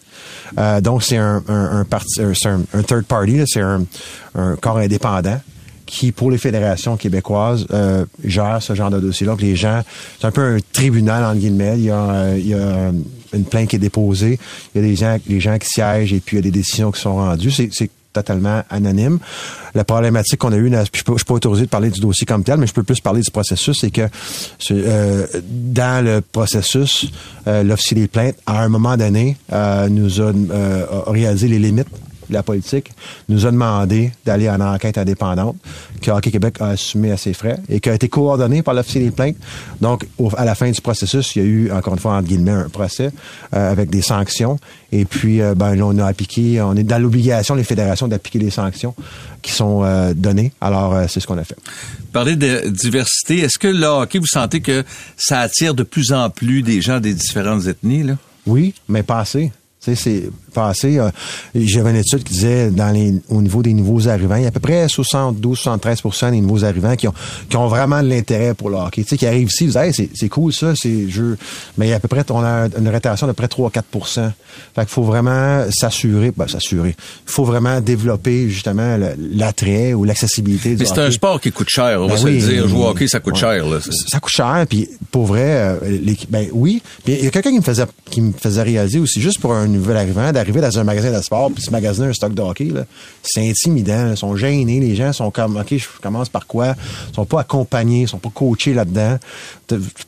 [0.58, 3.84] Euh, donc, c'est un, un, un, un- un- third party, c'est un,
[4.36, 5.40] un corps indépendant
[5.86, 7.66] qui, pour les fédérations québécoises,
[8.24, 9.36] gère ce genre de dossier-là.
[9.40, 9.82] Les gens,
[10.20, 11.74] c'est un peu un tribunal, en guillemets.
[11.78, 12.92] Il y a, il y a
[13.34, 14.38] une plainte qui est déposée.
[14.76, 16.52] Il y a des gens, des gens qui siègent et puis il y a des
[16.52, 17.50] décisions qui sont rendues.
[17.52, 17.90] C'est
[18.24, 19.20] totalement anonyme.
[19.76, 22.44] La problématique qu'on a eue, je ne suis pas autorisé de parler du dossier comme
[22.44, 24.08] tel, mais je peux plus parler du processus, c'est que
[24.72, 27.08] euh, dans le processus,
[27.48, 30.32] euh, l'officier des plaintes, à un moment donné, euh, nous a
[31.08, 31.88] réalisé les limites
[32.30, 32.92] de la politique,
[33.28, 35.56] nous a demandé d'aller en enquête indépendante,
[36.02, 39.02] que Hockey Québec a assumé à ses frais et qui a été coordonné par l'officier
[39.04, 39.36] des plaintes.
[39.82, 42.28] Donc, au- à la fin du processus, il y a eu, encore une fois, entre
[42.28, 43.12] guillemets, un procès
[43.54, 44.58] euh, avec des sanctions.
[44.92, 48.40] Et puis, euh, ben, là, on a appliqué, on est dans l'obligation, les fédérations, d'appliquer
[48.40, 48.96] les sanctions
[49.42, 50.52] qui sont euh, données.
[50.62, 51.58] Alors, c'est ce qu'on a fait.
[52.12, 54.84] Parler de diversité, est-ce que le hockey, vous sentez que
[55.18, 58.18] ça attire de plus en plus des gens des différentes ethnies, là?
[58.48, 59.52] Oui, mais pas assez.
[59.80, 60.98] C'est passé.
[61.00, 61.10] euh,
[61.56, 64.50] J'avais une étude qui disait dans les, au niveau des nouveaux arrivants, il y a
[64.50, 67.14] à peu près 72-73% des nouveaux arrivants qui ont,
[67.50, 69.04] qui ont vraiment de l'intérêt pour le hockey.
[69.04, 71.38] Tu sais, qui arrivent ici, ils disent hey, c'est, c'est cool ça, c'est jeu.
[71.78, 73.82] Mais il y a à peu près, on a une rétention de près 3-4
[74.76, 76.96] Fait qu'il faut vraiment s'assurer, ben, s'assurer.
[77.28, 78.98] Il faut vraiment développer justement
[79.34, 82.42] l'attrait ou l'accessibilité du Mais c'est un sport qui coûte cher, on Ben va oui,
[82.42, 82.68] se le dire.
[82.68, 83.40] Jouer au hockey, ça coûte ouais.
[83.40, 83.78] cher, là.
[84.08, 86.82] Ça coûte cher, puis pour vrai, euh, les- ben oui.
[87.04, 89.54] Puis il y a quelqu'un qui me faisait qui me faisait réaliser aussi, juste pour
[89.54, 92.42] un nouvel arrivant, d'arriver dans un magasin de sport puis se magasiner un stock de
[92.42, 92.70] hockey,
[93.24, 94.06] c'est intimidant.
[94.06, 94.12] là.
[94.12, 96.76] Ils sont gênés, les gens sont comme OK, je commence par quoi?
[97.12, 99.18] Ils sont pas accompagnés, ils sont pas coachés là-dedans.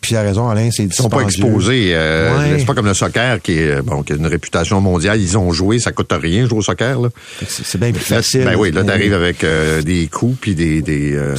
[0.02, 1.92] Puis la raison, Alain, c'est Ils sont pas exposés.
[1.94, 2.60] euh, Ouais.
[2.60, 5.22] C'est pas comme le soccer qui, est, euh, bon, qui a une réputation mondiale.
[5.22, 6.98] Ils ont joué, ça coûte rien jouer au soccer.
[7.48, 8.44] C'est bien plus facile.
[8.46, 11.36] Ben oui, là, t'arrives avec euh, des coûts puis des, des euh,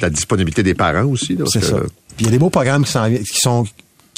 [0.00, 1.36] la disponibilité des parents aussi.
[1.46, 1.76] C'est ça.
[2.16, 3.64] Puis il y a des beaux programmes qui sont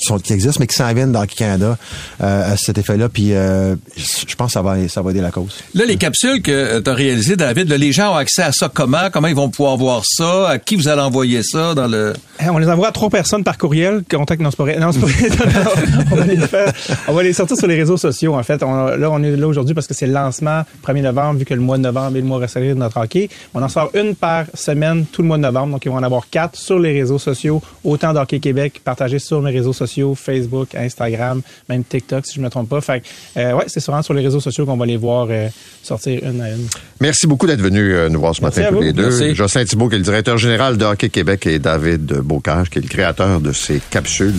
[0.02, 1.76] qui sont qui existent mais qui s'en viennent dans le Canada
[2.22, 5.30] euh, à cet effet-là puis euh, je pense que ça va ça va aider la
[5.30, 5.54] cause.
[5.74, 8.68] Là, les capsules que tu as réalisées, David, là, les gens ont accès à ça
[8.72, 9.10] comment?
[9.12, 10.48] Comment ils vont pouvoir voir ça?
[10.50, 12.12] À qui vous allez envoyer ça dans le...
[12.40, 14.02] Eh, On les envoie à trois personnes par courriel.
[14.10, 14.78] Contact, non, c'est pas vrai.
[14.78, 15.28] Non, c'est pas vrai.
[16.10, 16.72] on, va les faire-
[17.08, 18.62] on va les sortir sur les réseaux sociaux, en fait.
[18.62, 21.54] On- là, on est là aujourd'hui parce que c'est le lancement 1er novembre, vu que
[21.54, 23.28] le mois de novembre est le mois resserré de notre hockey.
[23.54, 25.72] On en sort une par semaine tout le mois de novembre.
[25.72, 29.40] Donc, ils vont en avoir quatre sur les réseaux sociaux, autant d'Hockey Québec, partagés sur
[29.42, 29.82] mes réseaux sociaux,
[30.14, 32.80] Facebook, Instagram, même TikTok, si je ne me trompe pas.
[32.80, 33.02] Fait
[33.36, 35.48] euh, ouais, c'est sûrement sur les réseaux sociaux qu'on va les voir euh,
[35.82, 36.66] sortir une à une.
[37.00, 38.82] Merci beaucoup d'être venu euh, nous voir ce Merci matin tous vous.
[38.82, 39.08] les deux.
[39.08, 39.34] Merci.
[39.34, 42.82] Jocelyn Thibault, qui est le directeur général de Hockey Québec, et David Bocage, qui est
[42.82, 44.34] le créateur de ces capsules.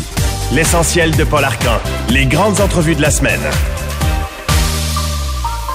[0.54, 1.80] L'essentiel de Paul Arcan.
[2.10, 3.42] Les grandes entrevues de la semaine.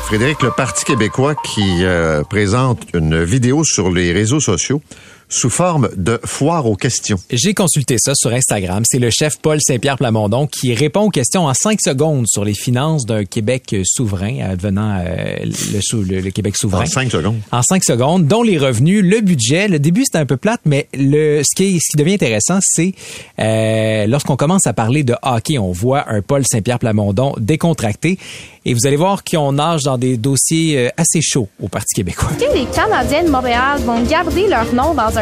[0.09, 4.81] Frédéric, le Parti québécois qui euh, présente une vidéo sur les réseaux sociaux
[5.29, 7.19] sous forme de foire aux questions.
[7.31, 8.83] J'ai consulté ça sur Instagram.
[8.87, 12.55] C'est le chef Paul Saint-Pierre Plamondon qui répond aux questions en cinq secondes sur les
[12.55, 16.85] finances d'un Québec souverain, advenant euh, le, sou- le- le Québec souverain.
[16.85, 17.37] En cinq secondes.
[17.53, 19.69] En cinq secondes, dont les revenus, le budget.
[19.69, 22.59] Le début, c'était un peu plate, mais le, ce, qui, est- ce qui devient intéressant,
[22.63, 22.95] c'est
[23.39, 28.19] euh, lorsqu'on commence à parler de hockey, on voit un Paul Saint-Pierre Plamondon décontracté.
[28.65, 32.29] Et vous allez voir qu'on nage dans des dossiers euh, assez chauds au Parti québécois.
[32.39, 35.18] Est-ce que les Canadiens de Montréal vont garder leur nom dans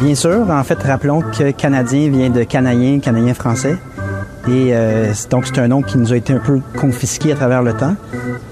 [0.00, 3.76] Bien sûr, en fait, rappelons que Canadien vient de Canadien, Canadien français.
[4.46, 7.62] Et euh, donc, c'est un nom qui nous a été un peu confisqué à travers
[7.62, 7.96] le temps.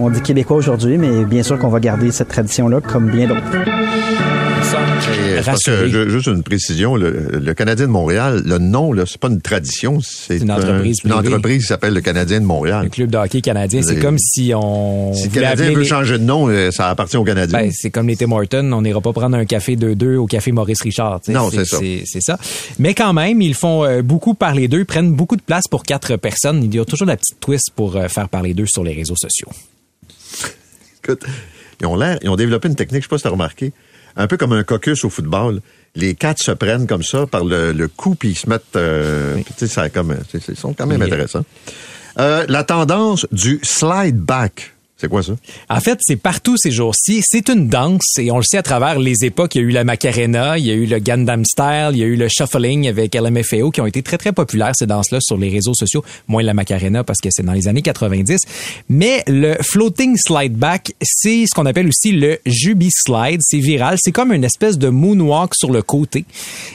[0.00, 3.42] On dit québécois aujourd'hui, mais bien sûr qu'on va garder cette tradition-là comme bien d'autres.
[4.64, 5.42] Euh,
[5.90, 7.10] que, juste une précision, le,
[7.42, 10.98] le Canadien de Montréal, le nom, là, c'est pas une tradition, c'est une un- entreprise
[11.04, 12.84] une entreprise qui s'appelle le Canadien de Montréal.
[12.84, 15.84] Le club de hockey canadien, c'est Les- comme si on Si le Canadien veut les-
[15.84, 17.58] changer de nom, euh, ça appartient au Canadien.
[17.58, 20.52] Ben, c'est comme les Tim Hortons, on n'ira pas prendre un café 2-2 au café
[20.52, 21.20] Maurice Richard.
[21.28, 21.78] Non, c'est ça.
[22.04, 22.38] C'est ça.
[22.78, 25.82] Mais quand même, ils font euh, beaucoup parler d'eux, ils prennent beaucoup de place pour
[25.82, 26.62] quatre personnes.
[26.62, 29.48] Il y a toujours la petite twist pour faire parler d'eux sur les réseaux sociaux.
[31.04, 31.24] Écoute,
[31.80, 33.72] ils ont l'air, ils ont développé une technique, je sais pas si tu as remarqué,
[34.16, 35.60] un peu comme un caucus au football.
[35.94, 39.36] Les quatre se prennent comme ça par le, le cou, puis ils se mettent, euh,
[39.66, 41.06] ça comme, c'est- ils sont quand même Oui.
[41.06, 41.44] intéressants.
[42.18, 45.32] Euh, la tendance du slide back, c'est quoi ça?
[45.68, 47.22] En fait, c'est partout ces jours-ci.
[47.24, 49.56] C'est une danse et on le sait à travers les époques.
[49.56, 52.04] Il y a eu la Macarena, il y a eu le Gundam Style, il y
[52.04, 55.36] a eu le Shuffling avec LMFAO qui ont été très, très populaires, ces danses-là, sur
[55.36, 56.04] les réseaux sociaux.
[56.28, 58.42] Moins la Macarena parce que c'est dans les années 90.
[58.90, 63.40] Mais le floating slide back, c'est ce qu'on appelle aussi le Jubi slide.
[63.42, 63.96] C'est viral.
[64.00, 66.24] C'est comme une espèce de moonwalk sur le côté.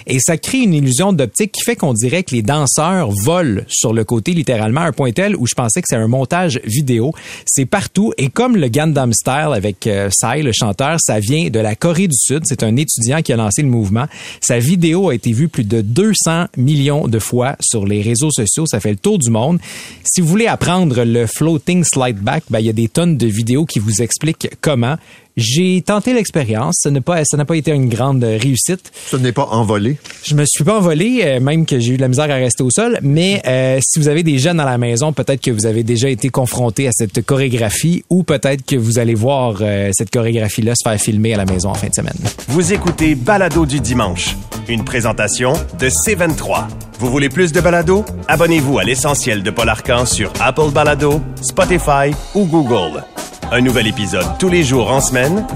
[0.05, 3.93] Et ça crée une illusion d'optique qui fait qu'on dirait que les danseurs volent sur
[3.93, 7.13] le côté littéralement un point tel où je pensais que c'est un montage vidéo.
[7.45, 11.59] C'est partout Et comme le Gundam Style avec euh, Psy, le chanteur, ça vient de
[11.59, 12.41] la Corée du Sud.
[12.45, 14.05] C'est un étudiant qui a lancé le mouvement.
[14.41, 18.65] Sa vidéo a été vue plus de 200 millions de fois sur les réseaux sociaux.
[18.65, 19.59] Ça fait le tour du monde.
[20.03, 23.28] Si vous voulez apprendre le floating slide back, ben, il y a des tonnes de
[23.28, 24.97] vidéos qui vous expliquent comment.
[25.38, 26.80] J'ai tenté l'expérience.
[26.82, 28.92] Ça n'a pas, ça n'a pas été une grande réussite.
[29.10, 29.98] Ça n'est pas envolé.
[30.24, 32.64] Je me suis pas envolé, euh, même que j'ai eu de la misère à rester
[32.64, 32.98] au sol.
[33.04, 36.10] Mais euh, si vous avez des jeunes à la maison, peut-être que vous avez déjà
[36.10, 40.90] été confronté à cette chorégraphie ou peut-être que vous allez voir euh, cette chorégraphie-là se
[40.90, 42.18] faire filmer à la maison en fin de semaine.
[42.48, 44.36] Vous écoutez Balado du dimanche,
[44.68, 46.66] une présentation de C23.
[47.00, 48.04] Vous voulez plus de balado?
[48.28, 53.04] Abonnez-vous à l'essentiel de Paul Arcan sur Apple Balado, Spotify ou Google.
[53.50, 55.00] Un nouvel épisode tous les jours en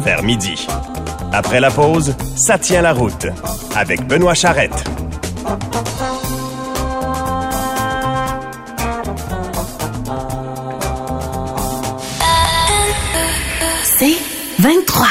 [0.01, 0.67] vers midi.
[1.32, 3.28] Après la pause, ça tient la route
[3.76, 4.84] avec Benoît Charrette.
[13.84, 14.15] C'est
[14.59, 15.07] 23.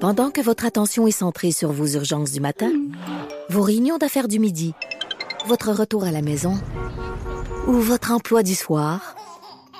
[0.00, 2.70] Pendant que votre attention est centrée sur vos urgences du matin,
[3.48, 4.74] vos réunions d'affaires du midi,
[5.46, 6.54] votre retour à la maison
[7.66, 9.15] ou votre emploi du soir,